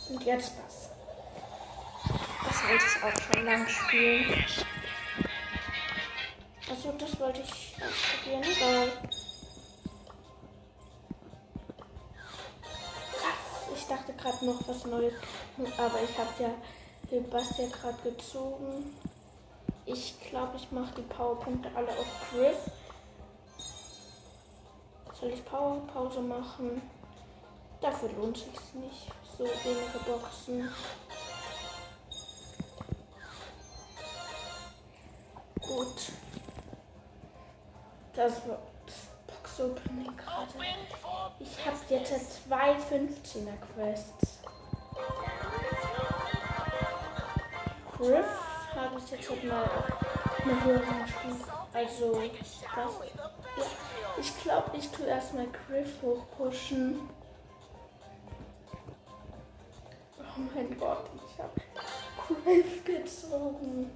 Und 0.08 0.24
jetzt 0.24 0.54
das. 0.58 0.90
Das 2.48 2.68
wollte 2.68 2.84
ich 2.84 3.04
auch 3.04 3.22
schon 3.22 3.44
lang 3.44 3.68
spielen. 3.68 4.44
Also 6.68 6.92
das 6.98 7.20
wollte 7.20 7.40
ich 7.40 7.76
ausprobieren. 7.76 8.42
Egal. 8.42 8.88
Ich 13.76 13.86
dachte 13.86 14.12
gerade 14.14 14.46
noch 14.46 14.66
was 14.66 14.84
Neues. 14.84 15.14
Aber 15.78 16.02
ich 16.02 16.18
habe 16.18 16.42
ja 16.42 16.50
Sebastian 17.08 17.70
gerade 17.70 18.02
gezogen. 18.02 18.96
Ich 19.86 20.18
glaube, 20.30 20.56
ich 20.56 20.70
mache 20.72 20.94
die 20.96 21.02
Powerpunkte 21.02 21.68
alle 21.74 21.88
auf 21.90 22.30
Griff. 22.30 22.70
Soll 25.12 25.30
ich 25.30 25.44
Powerpause 25.44 26.20
machen? 26.20 26.80
Dafür 27.80 28.08
lohnt 28.12 28.38
sich's 28.38 28.72
nicht. 28.74 29.10
So 29.36 29.44
wenige 29.44 29.98
Boxen. 30.06 30.70
Gut. 35.60 36.12
Das 38.14 38.48
war 38.48 38.58
das 38.86 38.94
Box-Opening 39.26 40.16
gerade. 40.16 40.52
Ich 41.40 41.66
habe 41.66 41.76
jetzt 41.90 42.44
zwei 42.44 42.72
15er 42.72 43.56
Quests. 43.74 44.38
Griff 47.98 48.53
habe 48.74 48.98
ich 48.98 49.10
jetzt 49.10 49.30
halt 49.30 49.44
mal 49.44 49.68
eine 50.42 50.64
höhere 50.64 51.06
Stufe. 51.06 51.52
Also, 51.72 52.22
das, 52.38 52.60
ja, 52.62 52.90
ich 54.18 54.42
glaube, 54.42 54.76
ich 54.76 54.88
tue 54.90 55.06
erstmal 55.06 55.46
Griff 55.48 56.02
hochpushen. 56.02 57.08
Oh 60.18 60.40
mein 60.54 60.78
Gott, 60.78 61.10
ich 61.14 61.38
habe 61.38 61.60
Griff 62.42 62.84
gezogen. 62.84 63.90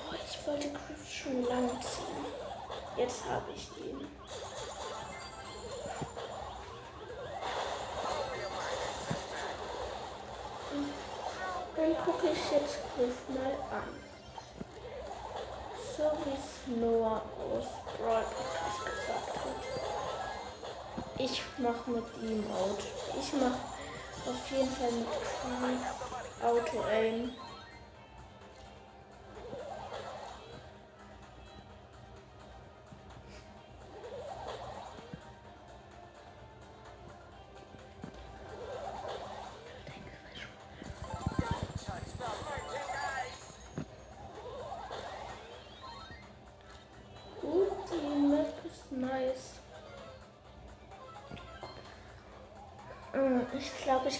Oh, 0.08 0.14
ich 0.14 0.46
wollte 0.46 0.68
Griff 0.70 1.12
schon 1.12 1.42
lange 1.44 1.80
Jetzt 2.96 3.24
habe 3.28 3.52
ich 3.54 3.68
ihn. 3.84 4.08
Dann 11.76 11.96
gucke 12.04 12.28
ich 12.28 12.50
jetzt 12.52 12.78
Griff 12.96 13.28
mal 13.28 13.52
an. 13.70 13.88
So 15.96 16.04
wie 16.24 16.32
es 16.32 16.80
Noah 16.80 17.22
aus 17.36 17.66
Brawl 17.98 18.22
Podcast 18.22 18.84
gesagt 18.84 19.36
hat. 19.44 19.60
Ich 21.18 21.42
mache 21.58 21.90
mit 21.90 22.04
ihm 22.22 22.44
out. 22.50 22.82
Ich 23.20 23.32
mache 23.34 23.60
auf 24.26 24.50
jeden 24.50 24.70
Fall 24.70 24.92
mit 24.92 25.80
Auto 26.42 26.82
Aim. 26.90 27.30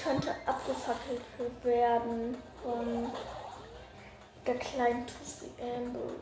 Könnte 0.07 0.35
abgefackelt 0.47 1.23
werden 1.65 2.41
von 2.63 3.11
der 4.47 4.55
kleinen 4.57 5.05
Tussi 5.05 5.51
Amber. 5.61 6.13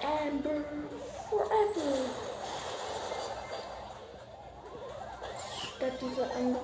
Amber 0.00 0.64
forever. 1.28 1.96
Statt 5.76 5.92
diese 6.00 6.22
andere. 6.22 6.62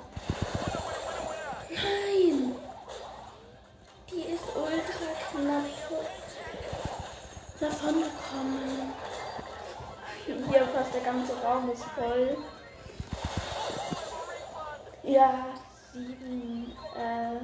Nein! 1.71 2.55
Die 4.09 4.23
ist 4.23 4.45
ultra 4.55 5.13
knapp 5.33 6.07
davon 7.59 7.95
gekommen. 7.95 8.93
Hier 10.27 10.69
fast 10.69 10.95
der 10.95 11.01
ganze 11.01 11.33
Raum 11.43 11.71
ist 11.73 11.85
voll. 11.85 12.37
Ja, 15.07 15.47
sieben. 16.27 16.73
Äh, 16.97 17.37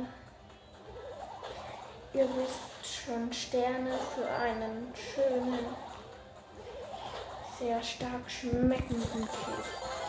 ihr 2.19 2.29
wisst 2.37 3.05
schon 3.05 3.33
Sterne 3.33 3.99
für 4.15 4.29
einen 4.29 4.93
schönen, 4.95 5.67
sehr 7.59 7.83
stark 7.83 8.29
schmeckenden 8.29 9.29
Käse. 9.29 10.02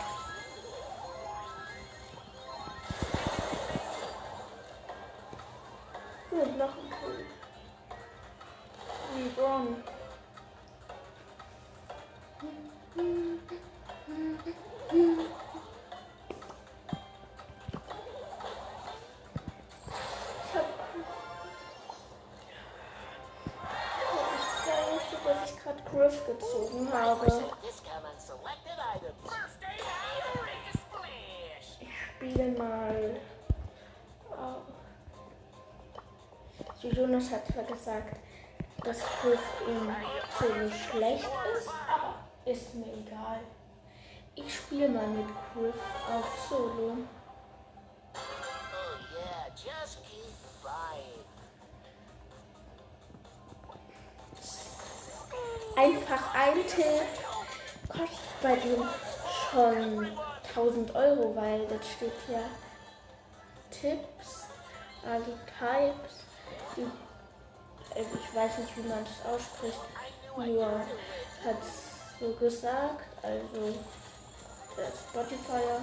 Jonas 37.14 37.30
hat 37.30 37.46
zwar 37.46 37.62
gesagt, 37.62 38.16
dass 38.82 38.98
Griff 39.22 39.38
im 39.68 39.94
Solo 40.36 40.68
schlecht 40.68 41.30
ist, 41.56 41.68
aber 41.88 42.16
ist 42.44 42.74
mir 42.74 42.92
egal. 42.92 43.38
Ich 44.34 44.52
spiele 44.52 44.88
mal 44.88 45.06
mit 45.06 45.28
Griff 45.54 45.80
auf 46.12 46.48
Solo. 46.48 46.96
Einfach 55.76 56.34
ein 56.34 56.66
Tipp 56.66 57.06
kostet 57.88 58.42
bei 58.42 58.56
dem 58.56 58.88
schon 59.52 60.18
1000 60.48 60.94
Euro, 60.96 61.36
weil 61.36 61.64
das 61.68 61.88
steht 61.92 62.12
ja 62.28 62.42
Tipps, 63.70 64.48
also 65.04 65.38
Types. 65.60 66.24
Also 67.94 68.08
ich 68.14 68.34
weiß 68.34 68.58
nicht, 68.58 68.76
wie 68.76 68.88
man 68.88 69.04
das 69.04 69.32
ausspricht, 69.32 69.78
nur 70.36 70.66
hat 70.66 71.62
es 71.62 72.18
so 72.18 72.32
gesagt, 72.34 73.04
also 73.22 73.74
der 74.76 74.86
Spotifyer 74.86 75.80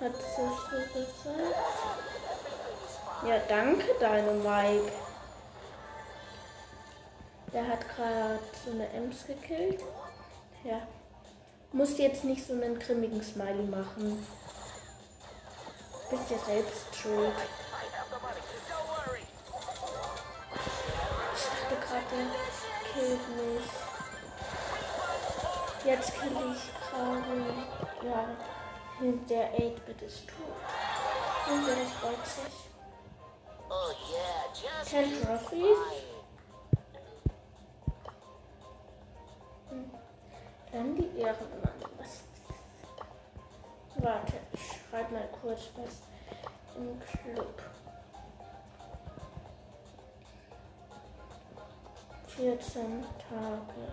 hat 0.00 0.12
es 0.12 0.36
so 0.36 0.98
gesagt. 1.00 1.56
Ja, 3.26 3.38
danke, 3.48 3.94
deine 3.98 4.32
Mike. 4.32 4.92
Der 7.52 7.66
hat 7.66 7.88
gerade 7.88 8.40
so 8.64 8.72
eine 8.72 8.88
Ems 8.90 9.26
gekillt. 9.26 9.80
Ja. 10.64 10.82
Musst 11.72 11.98
jetzt 11.98 12.24
nicht 12.24 12.46
so 12.46 12.52
einen 12.52 12.78
grimmigen 12.78 13.22
Smiley 13.22 13.64
machen. 13.64 14.26
Bist 16.10 16.30
ja 16.30 16.38
selbst 16.38 16.94
schuld. 16.94 17.32
Der 22.14 22.26
killt 22.92 23.28
mich. 23.36 23.68
Jetzt 25.84 26.14
kill 26.20 26.32
ich 26.32 26.62
gerade. 26.90 27.44
Ja. 28.02 28.28
Der 29.28 29.52
8-Bit 29.52 30.02
ist 30.02 30.28
tot. 30.28 31.50
Und 31.50 31.66
der 31.66 31.76
freut 31.86 32.26
sich. 32.26 32.54
Oh 33.68 33.90
yeah, 34.08 34.44
just 34.52 34.90
10 34.90 35.10
keep 35.10 35.26
Trophies. 35.26 35.78
Dann 40.72 40.96
die 40.96 41.18
Ehrenmann. 41.18 41.78
Was? 41.98 42.12
Warte, 43.96 44.34
ich 44.52 44.60
schreib 44.90 45.10
mal 45.10 45.28
kurz 45.40 45.62
was 45.76 45.94
im 46.76 47.00
Club. 47.00 47.62
14 52.36 53.04
Tage. 53.28 53.92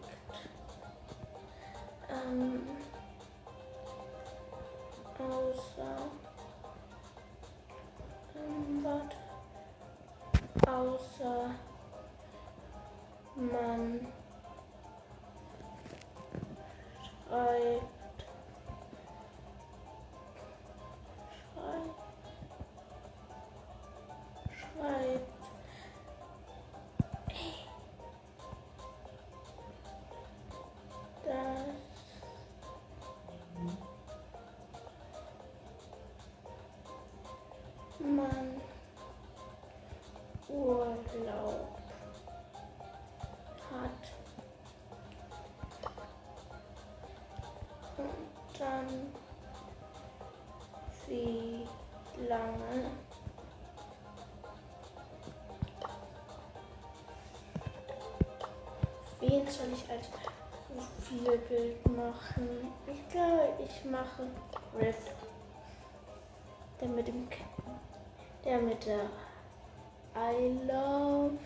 Ähm, 2.09 2.67
außer. 5.19 5.97
Ähm, 8.37 8.85
warte 8.85 9.17
außer 10.67 11.51
man 13.37 14.07
schreibt, 17.29 17.81
schreibt, 21.55 22.00
man 38.21 38.61
Urlaub. 40.49 41.79
Hat. 43.71 44.03
Und 47.97 48.59
dann 48.59 48.87
wie 51.07 51.67
lange 52.29 52.90
wen 59.51 59.57
soll 59.57 59.73
ich 59.73 59.91
als 59.91 60.07
Profilbild 60.69 61.85
machen? 61.97 62.73
Ich 62.87 63.09
glaube, 63.09 63.53
ich 63.59 63.85
mache 63.85 64.27
Riff. 64.79 65.13
Der 66.81 66.89
mit 66.89 67.09
dem 67.09 67.29
K 67.29 67.37
der 68.45 68.59
mit 68.59 68.87
der 68.87 69.05
I 70.17 70.59
love 70.67 71.37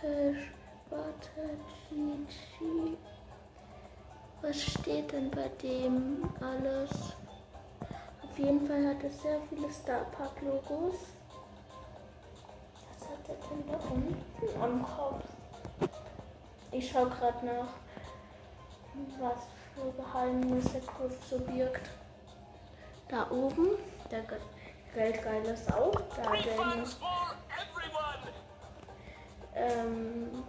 Cash 0.00 0.50
Butter 0.90 1.54
Gigi. 1.88 2.96
Was 4.42 4.62
steht 4.62 5.12
denn 5.12 5.30
bei 5.30 5.48
dem 5.62 6.28
alles? 6.40 6.90
Auf 8.22 8.38
jeden 8.38 8.66
Fall 8.66 8.88
hat 8.88 9.04
es 9.04 9.22
sehr 9.22 9.40
viele 9.48 9.70
Star 9.70 10.04
Park 10.16 10.42
Logos. 10.42 10.96
Was 12.98 13.08
hat 13.08 13.28
er 13.28 13.36
denn 13.48 13.64
da 13.68 13.78
unten 13.88 14.62
am 14.62 14.84
Kopf? 14.84 15.24
Ich 16.78 16.90
schaue 16.90 17.08
gerade 17.08 17.46
nach, 17.46 17.68
was 19.18 19.46
für 19.74 19.90
Geheimnisse 19.92 20.78
Griff 20.80 21.16
so 21.24 21.38
birgt. 21.38 21.88
Da 23.08 23.30
oben, 23.30 23.78
der 24.10 24.24
Geldgeile 24.92 25.56
Sau, 25.56 25.90
da 25.90 26.30
hat 26.30 26.46
er 26.46 26.60
eine, 26.60 26.84
ähm, 29.54 30.44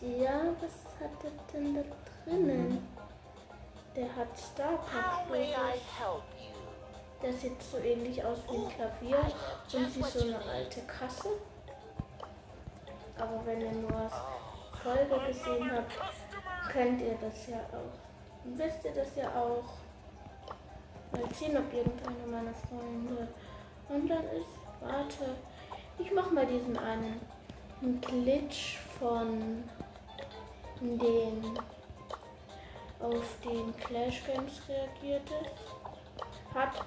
ja, 0.00 0.40
was 0.60 1.00
hat 1.00 1.24
er 1.24 1.30
denn 1.52 1.74
da 1.76 1.82
drinnen? 2.24 2.88
Der 3.94 4.16
hat 4.16 4.36
Star. 4.36 4.80
Der 7.22 7.32
sieht 7.34 7.62
so 7.62 7.78
ähnlich 7.78 8.24
aus 8.24 8.38
wie 8.50 8.56
ein 8.56 8.68
Klavier 8.68 9.18
und 9.74 9.96
wie 9.96 10.02
so 10.02 10.24
eine 10.24 10.44
alte 10.44 10.80
Kasse. 10.82 11.28
Aber 13.20 13.44
wenn 13.44 13.60
ihr 13.60 13.72
nur 13.72 14.10
Folge 14.82 15.26
gesehen 15.26 15.70
habt, 15.70 15.92
könnt 16.72 17.02
ihr 17.02 17.18
das 17.20 17.46
ja 17.48 17.58
auch. 17.58 17.98
Wisst 18.44 18.84
ihr 18.84 18.94
das 18.94 19.16
ja 19.16 19.28
auch. 19.34 19.64
Mal 21.12 21.34
sehen, 21.34 21.56
ob 21.56 21.72
irgendeiner 21.72 22.26
meiner 22.26 22.54
Freunde 22.54 23.28
online 23.90 24.30
ist. 24.38 24.46
Warte, 24.80 25.36
ich 25.98 26.10
mach 26.12 26.30
mal 26.30 26.46
diesen 26.46 26.78
einen 26.78 27.20
Glitch 28.00 28.78
von 28.98 29.64
den 30.80 31.58
auf 33.00 33.36
den 33.44 33.76
Clash 33.76 34.22
Games 34.24 34.62
reagiert 34.68 35.28
ist, 35.42 36.54
hat. 36.54 36.84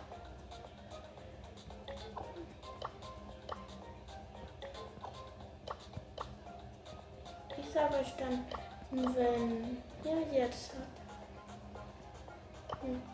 glaube 7.74 7.96
euch 7.96 8.14
dann, 8.18 8.46
wenn 8.92 9.80
ihr 10.06 10.22
jetzt 10.32 10.72
habt, 10.76 11.00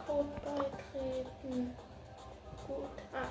Code 0.05 0.27
beitreten, 0.43 1.75
gut 2.67 2.89
1, 3.13 3.25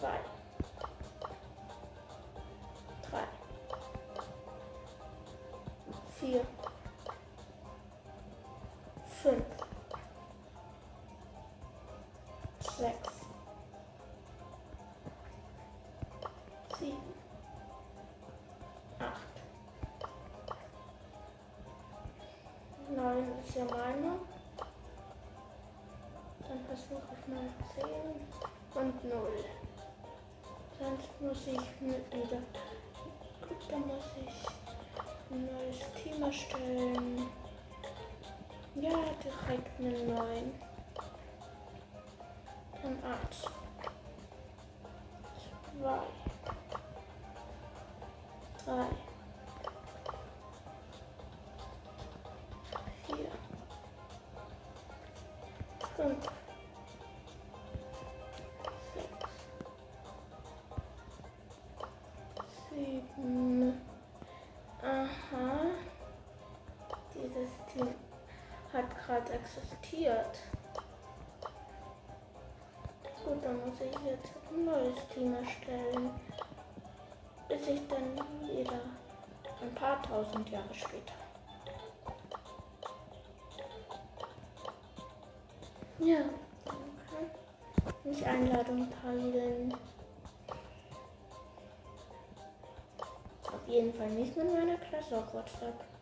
2, 0.00 0.08
3, 3.10 3.18
4, 6.18 6.46
5, 9.22 9.44
6, 12.78 13.15
neun 23.06 23.38
ist 23.44 23.54
ja 23.54 23.64
meine. 23.64 24.18
Dann 26.48 26.60
versuche 26.66 27.08
ich 27.14 27.28
mal 27.32 27.48
zehn 27.74 28.82
und 28.82 29.04
null. 29.04 29.44
Sonst 30.78 31.20
muss 31.20 31.46
ich 31.46 31.80
mit 31.80 32.12
wieder. 32.12 32.42
Gut, 33.48 33.70
dann 33.70 33.86
muss 33.86 34.04
ich 34.24 34.46
neues 35.30 35.80
Team 36.02 36.22
erstellen. 36.22 37.28
Ja, 38.74 38.96
direkt 39.22 39.80
einen 39.80 40.14
neuen. 40.14 40.52
Dann 42.82 42.98
8. 43.04 43.65
gerade 69.06 69.32
existiert. 69.32 70.38
Gut, 73.24 73.44
dann 73.44 73.58
muss 73.58 73.80
ich 73.80 73.94
jetzt 74.04 74.32
ein 74.50 74.64
neues 74.64 74.96
Team 75.12 75.34
erstellen. 75.34 76.10
Bis 77.48 77.68
ich 77.68 77.86
dann 77.88 78.16
wieder 78.42 78.80
ein 79.62 79.74
paar 79.74 80.02
tausend 80.02 80.48
Jahre 80.50 80.74
später. 80.74 81.14
Ja, 85.98 86.18
danke. 86.64 87.30
Mich 88.04 88.26
Einladung 88.26 88.88
teilen. 89.02 89.74
Auf 93.44 93.68
jeden 93.68 93.94
Fall 93.94 94.10
nicht 94.10 94.36
mit 94.36 94.52
meiner 94.52 94.76
Klasse 94.76 95.18
auf 95.18 95.32
WhatsApp. 95.32 95.95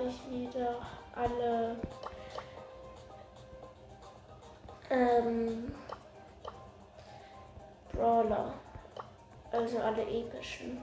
Habe 0.00 0.08
ich 0.08 0.30
wieder 0.30 0.76
alle 1.14 1.76
ähm, 4.88 5.72
Brawler, 7.92 8.54
also 9.52 9.78
alle 9.78 10.02
epischen. 10.02 10.82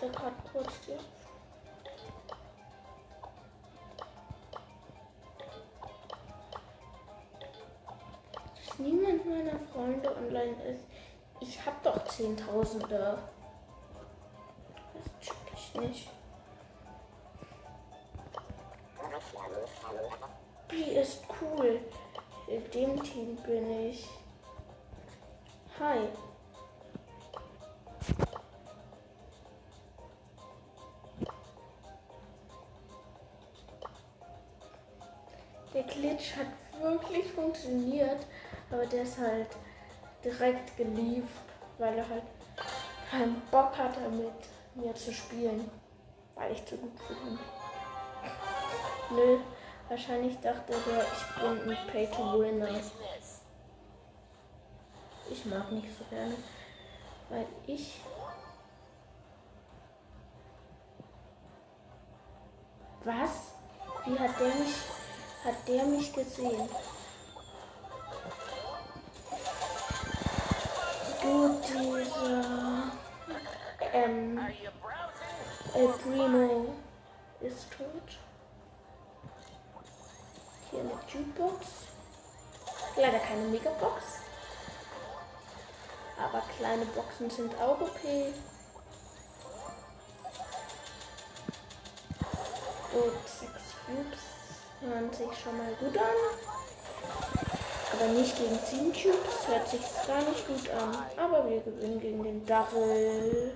Gerade 0.00 0.34
kurz 0.50 0.72
die. 0.86 0.92
Dass 8.66 8.78
niemand 8.78 9.26
meiner 9.26 9.58
Freunde 9.58 10.16
online 10.16 10.56
ist. 10.64 10.84
Ich 11.40 11.66
hab 11.66 11.82
doch 11.82 12.02
Zehntausende. 12.06 13.18
Das 14.94 15.20
check 15.20 15.36
ich 15.54 15.74
nicht. 15.74 16.10
Die 20.70 20.92
ist 20.92 21.24
cool. 21.42 21.80
In 22.46 22.70
dem 22.70 23.02
Team 23.02 23.36
bin 23.36 23.88
ich. 23.88 24.08
Hi. 25.78 26.08
Glitch 36.00 36.34
hat 36.36 36.46
wirklich 36.80 37.30
funktioniert, 37.32 38.26
aber 38.70 38.86
der 38.86 39.02
ist 39.02 39.18
halt 39.18 39.48
direkt 40.24 40.76
geliebt, 40.76 41.28
weil 41.78 41.98
er 41.98 42.08
halt 42.08 42.22
keinen 43.10 43.40
Bock 43.50 43.76
hatte, 43.76 44.08
mit 44.08 44.32
mir 44.74 44.94
zu 44.94 45.12
spielen, 45.12 45.70
weil 46.34 46.52
ich 46.52 46.64
zu 46.64 46.76
gut 46.76 46.92
ihn. 47.10 47.38
Nö, 49.10 49.38
wahrscheinlich 49.88 50.38
dachte 50.40 50.72
der, 50.72 51.02
ich 51.02 51.42
bin 51.42 51.70
ein 51.70 51.86
Pay-to-Winner. 51.88 52.80
Ich 55.30 55.44
mag 55.46 55.70
nicht 55.70 55.88
so 55.96 56.04
gerne, 56.08 56.34
weil 57.28 57.46
ich. 57.66 58.00
Was? 63.04 63.54
Wie 64.06 64.18
hat 64.18 64.38
der 64.38 64.54
mich, 64.54 64.74
hat 65.44 65.68
der 65.68 65.84
mich 65.84 66.12
gesehen? 66.12 66.68
Gut, 71.22 71.64
dieser 71.68 72.92
ähm? 73.92 74.40
El 75.74 75.88
Primo 75.88 76.74
ist 77.40 77.70
tot. 77.70 78.18
Hier 80.70 80.80
eine 80.80 80.90
Jukebox. 81.08 81.66
Leider 82.96 83.18
keine 83.18 83.42
Megabox. 83.42 84.04
Aber 86.18 86.42
kleine 86.58 86.84
Boxen 86.86 87.30
sind 87.30 87.54
auch 87.60 87.80
okay. 87.80 88.34
Gut, 92.92 93.28
sechs 93.28 93.76
Cubes 93.86 94.29
hören 94.80 95.12
sich 95.12 95.38
schon 95.38 95.56
mal 95.56 95.72
gut 95.78 95.96
an. 95.96 96.04
Aber 97.92 98.06
nicht 98.12 98.36
gegen 98.36 98.58
10 98.58 98.92
Cubes 98.92 99.48
hört 99.48 99.68
sich 99.68 99.80
gar 100.06 100.22
nicht 100.22 100.46
gut 100.46 100.70
an. 100.70 100.96
Aber 101.16 101.48
wir 101.48 101.60
gewinnen 101.60 102.00
gegen 102.00 102.22
den 102.22 102.46
Double. 102.46 103.52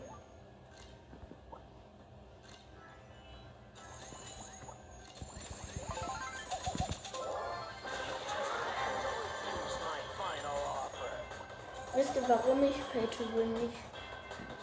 Wisst 11.94 12.16
ihr, 12.16 12.28
warum 12.28 12.64
ich 12.64 12.76
Pay 12.92 13.06
to 13.06 13.24
Win 13.36 13.52
nicht 13.52 13.78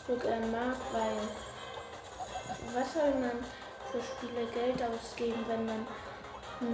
so 0.05 0.15
gern 0.17 0.51
mag? 0.51 0.75
Weil, 0.91 1.15
was 2.75 2.93
soll 2.93 3.11
man 3.11 3.43
für 3.89 4.01
Spiele 4.03 4.45
Geld 4.47 4.83
ausgeben, 4.83 5.45
wenn 5.47 5.65
man 5.65 5.88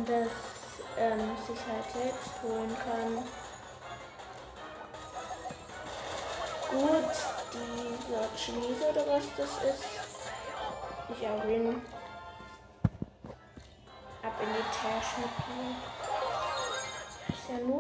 das 0.05 0.27
ähm, 0.97 1.37
sich 1.47 1.59
halt 1.65 1.91
selbst 1.93 2.31
holen 2.43 2.75
kann? 2.83 3.23
Gut, 6.69 7.13
dieser 7.53 8.27
Chinese 8.35 8.89
oder 8.89 9.07
was 9.07 9.23
das 9.37 9.63
ist. 9.63 9.85
Ich 11.09 11.27
auch 11.27 11.45
ihn 11.45 11.81
ab 14.21 14.33
in 14.41 14.49
die 14.49 14.67
Tasche 14.75 15.21
gehen. 15.47 15.75
Ist 17.29 17.49
ja 17.49 17.65
nur. 17.65 17.77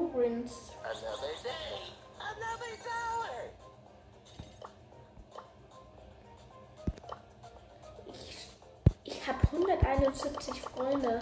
Ich, 8.07 8.49
ich 9.03 9.27
habe 9.27 9.39
171 9.51 10.61
Freunde. 10.61 11.21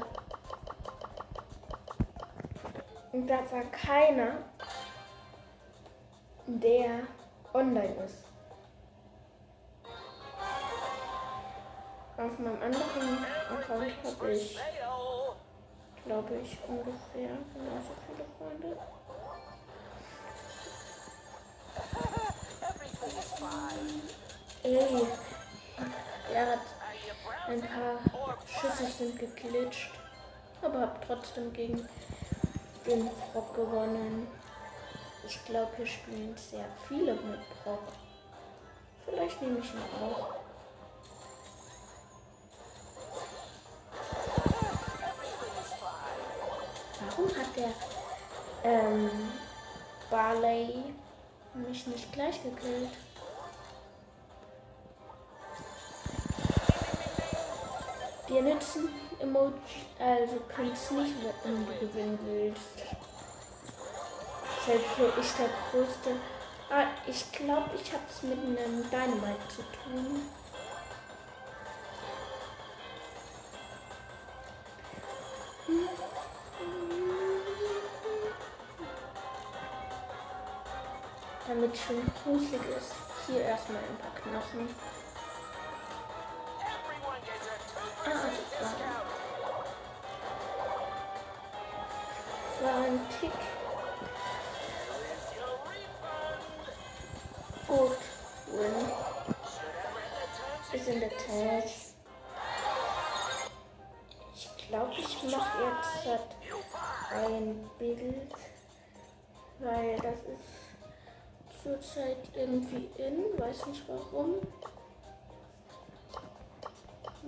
Und 3.15 3.27
da 3.27 3.37
war 3.49 3.63
keiner, 3.71 4.39
der 6.47 7.07
online 7.53 7.95
ist. 8.03 8.25
Auf 12.17 12.37
meinem 12.39 12.61
anderen 12.61 13.25
Account 13.49 13.93
habe 14.03 14.33
ich, 14.33 14.59
glaube 16.05 16.35
ich, 16.43 16.57
ungefähr 16.67 17.37
genauso 17.53 17.93
viele 18.05 18.25
Freunde. 18.37 18.77
Ey, 24.63 25.07
er 26.33 26.51
hat 26.51 26.59
ein 27.47 27.61
paar 27.61 27.97
Schüsse 28.45 28.87
sind 28.87 29.17
geglitscht, 29.17 29.93
aber 30.61 30.81
habe 30.81 30.99
trotzdem 31.07 31.53
gegen 31.53 31.87
den 32.85 33.09
Brock 33.33 33.55
gewonnen. 33.55 34.27
Ich 35.27 35.43
glaube, 35.45 35.71
hier 35.77 35.87
spielen 35.87 36.35
sehr 36.37 36.65
viele 36.87 37.13
mit 37.13 37.39
Brock. 37.63 37.81
Vielleicht 39.05 39.41
nehme 39.41 39.59
ich 39.59 39.73
ihn 39.73 39.81
auch. 40.01 40.35
Warum 47.07 47.29
hat 47.29 47.55
der 47.55 47.73
ähm, 48.63 49.09
Barley 50.09 50.93
mich 51.53 51.87
nicht 51.87 52.11
gleich 52.13 52.41
gekillt? 52.43 52.89
Wir 58.27 58.41
nützen 58.41 58.89
Emoji, 59.25 59.53
also 59.99 60.39
kannst 60.47 60.91
nicht, 60.91 61.13
wenn 61.43 61.65
du 61.65 61.73
gewinnen 61.79 62.19
willst. 62.25 62.95
Selbst 64.65 64.89
wo 64.97 65.05
ich 65.19 65.31
der 65.33 65.49
größte. 65.71 66.11
Ah, 66.69 66.85
ich 67.07 67.31
glaube, 67.31 67.69
ich 67.75 67.91
habe 67.91 68.03
es 68.09 68.23
mit 68.23 68.39
einem 68.39 68.89
Dynamite 68.89 69.47
zu 69.47 69.61
tun. 69.61 70.21
Damit 81.47 81.73
es 81.73 81.81
schön 81.81 82.11
gruselig 82.23 82.61
ist. 82.77 82.93
Hier 83.27 83.41
erstmal 83.41 83.77
ein 83.77 83.97
paar 83.97 84.21
Knochen. 84.21 84.94
Refund. 92.65 93.01
Gut. 97.67 97.97
Win. 98.47 98.75
Ist 100.73 100.87
in 100.87 100.99
der 100.99 101.09
Tasche. 101.09 101.93
Ich 104.35 104.67
glaube, 104.67 104.93
ich 104.97 105.23
mache 105.23 105.63
jetzt 105.63 106.05
halt 106.05 106.35
ein 107.11 107.69
Bild, 107.77 108.33
weil 109.59 109.95
das 109.97 110.19
ist 110.19 111.63
zurzeit 111.63 112.17
irgendwie 112.33 112.89
in, 112.97 113.39
weiß 113.39 113.67
nicht 113.67 113.83
warum. 113.87 114.35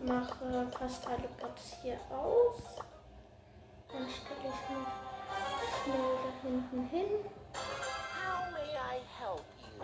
Mache 0.06 0.72
fast 0.78 1.08
alle 1.08 1.28
Bots 1.40 1.78
hier 1.82 2.00
aus. 2.12 2.58
Dann 3.92 4.08
stelle 4.10 4.40
ich 4.44 4.70
mich 4.70 5.17
schnell 5.84 6.18
da 6.24 6.48
hinten 6.48 6.90
hin. 6.90 7.12
How 7.54 8.52
may 8.52 8.72
I 8.76 9.02
help 9.20 9.46
you? 9.60 9.84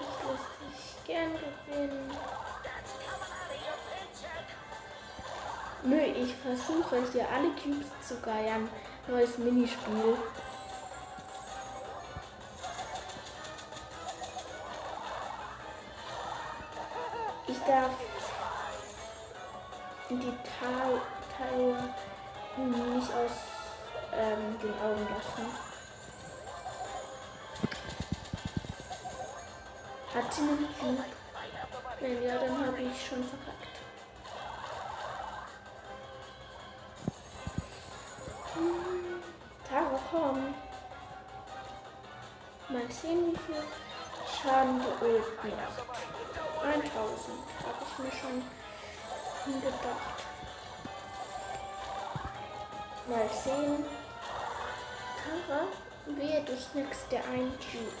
Ich 0.00 0.06
lasse 0.28 0.50
dich 0.60 1.04
gern 1.06 1.32
gewinnen. 1.32 2.10
Nö, 5.84 5.98
ich 5.98 6.34
versuche 6.36 7.02
hier 7.12 7.28
alle 7.28 7.50
Cubes 7.50 7.90
zu 8.06 8.20
geiern. 8.20 8.68
Neues 9.08 9.36
Minispiel. 9.38 10.16
Ich 17.48 17.58
darf 17.66 17.90
die 20.20 20.32
Teile 20.58 21.00
nicht 22.94 23.12
aus 23.12 23.32
ähm, 24.12 24.58
den 24.60 24.74
Augen 24.80 25.06
lassen. 25.08 25.46
Hat 30.14 30.34
sie 30.34 30.42
einen 30.42 30.68
Cube? 30.78 31.04
Wenn 32.00 32.22
ja, 32.22 32.38
dann 32.38 32.66
habe 32.66 32.82
ich 32.82 33.06
schon 33.06 33.24
verkackt. 33.24 33.62
Tara, 39.68 40.00
komm. 40.10 40.54
Mal 42.68 42.90
sehen, 42.90 43.32
wie 43.32 43.38
viel 43.38 43.62
Schaden 44.26 44.80
Öl 45.00 45.22
macht. 45.42 46.02
1000 46.62 46.92
habe 47.64 47.84
ich 47.86 47.98
mir 47.98 48.20
schon 48.20 48.42
gedacht. 49.44 50.22
Mal 53.08 53.28
sehen. 53.28 53.84
Tara, 55.18 55.62
wehe, 56.06 56.42
du 56.42 56.56
snackst 56.56 57.10
tot. 57.10 57.92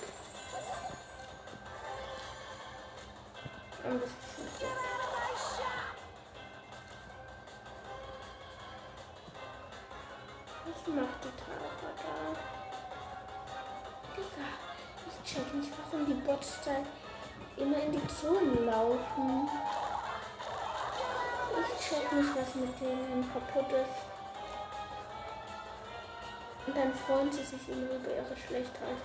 Was 10.64 10.94
macht 10.94 11.24
die 11.24 11.32
Tara 11.42 11.92
da? 11.96 12.16
Digga, 14.14 14.48
ich 15.08 15.32
check 15.32 15.54
nicht, 15.54 15.72
warum 15.90 16.06
die 16.06 16.14
Bots 16.14 16.60
da 16.64 16.76
immer 17.60 17.78
in 17.82 17.92
die 17.92 18.06
Zonen 18.06 18.66
laufen. 18.66 19.41
Nicht, 22.14 22.36
was 22.36 22.54
mit 22.54 22.80
denen 22.80 23.26
kaputt 23.32 23.72
ist. 23.72 24.12
Und 26.66 26.76
dann 26.76 26.92
freuen 26.94 27.32
sie 27.32 27.42
sich 27.42 27.68
immer 27.68 27.96
über 27.96 28.10
ihre 28.10 28.36
Schlechtheit. 28.36 28.96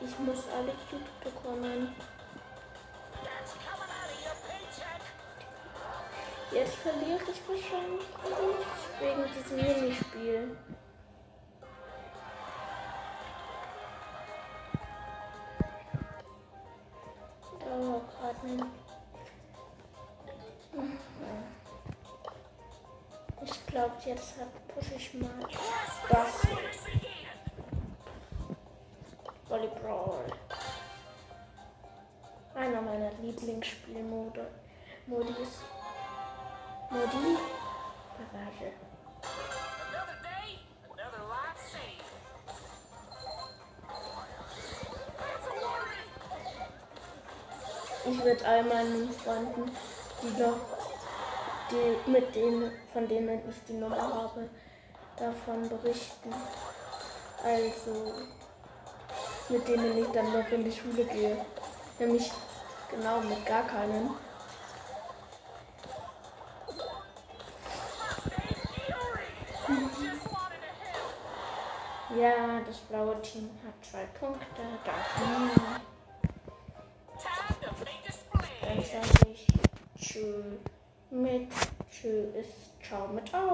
Ich 0.00 0.18
muss 0.18 0.44
alle 0.48 0.72
Cubes 0.88 1.10
bekommen. 1.22 1.94
Jetzt 6.52 6.74
verliere 6.76 7.20
ich 7.30 7.40
wahrscheinlich 7.46 8.06
wegen 8.98 9.24
diesem 9.34 9.56
Minispiel. 9.56 10.56
Jetzt 24.10 24.34
pushe 24.74 24.94
ich 24.96 25.14
mal 25.14 25.30
das 26.08 26.42
Volleyball. 29.48 30.24
Einer 32.56 32.82
meiner 32.82 33.12
Lieblingsspielmode. 33.22 34.48
Modis. 35.06 35.62
Modi. 36.90 37.38
Garage. 38.18 38.72
Ich 48.06 48.24
werde 48.24 48.44
all 48.44 48.64
meinen 48.64 49.12
Freunden, 49.12 49.70
die 50.20 50.42
noch, 50.42 50.69
die, 51.70 52.10
mit 52.10 52.34
denen, 52.34 52.72
von 52.92 53.08
denen 53.08 53.40
ich 53.48 53.56
die 53.68 53.74
Nummer 53.74 53.96
habe, 53.96 54.48
davon 55.16 55.68
berichten. 55.68 56.34
Also, 57.42 58.12
mit 59.48 59.68
denen 59.68 59.98
ich 59.98 60.08
dann 60.08 60.32
noch 60.32 60.48
in 60.50 60.64
die 60.64 60.72
Schule 60.72 61.04
gehe. 61.04 61.44
Nämlich 61.98 62.30
genau 62.90 63.20
mit 63.20 63.44
gar 63.46 63.66
keinen. 63.66 64.10
Ja, 72.16 72.60
das 72.66 72.78
blaue 72.78 73.22
Team 73.22 73.50
hat 73.64 73.74
zwei 73.88 74.04
Punkte. 74.18 74.62
Danke. 74.84 75.80
Dann 78.62 78.84
sage 78.84 79.30
ich 79.30 79.46
Tschüss 79.96 80.79
mit 82.00 82.32
Tschüss. 82.32 82.46
Ciao 82.82 83.08
mit 83.08 83.34
Au. 83.34 83.40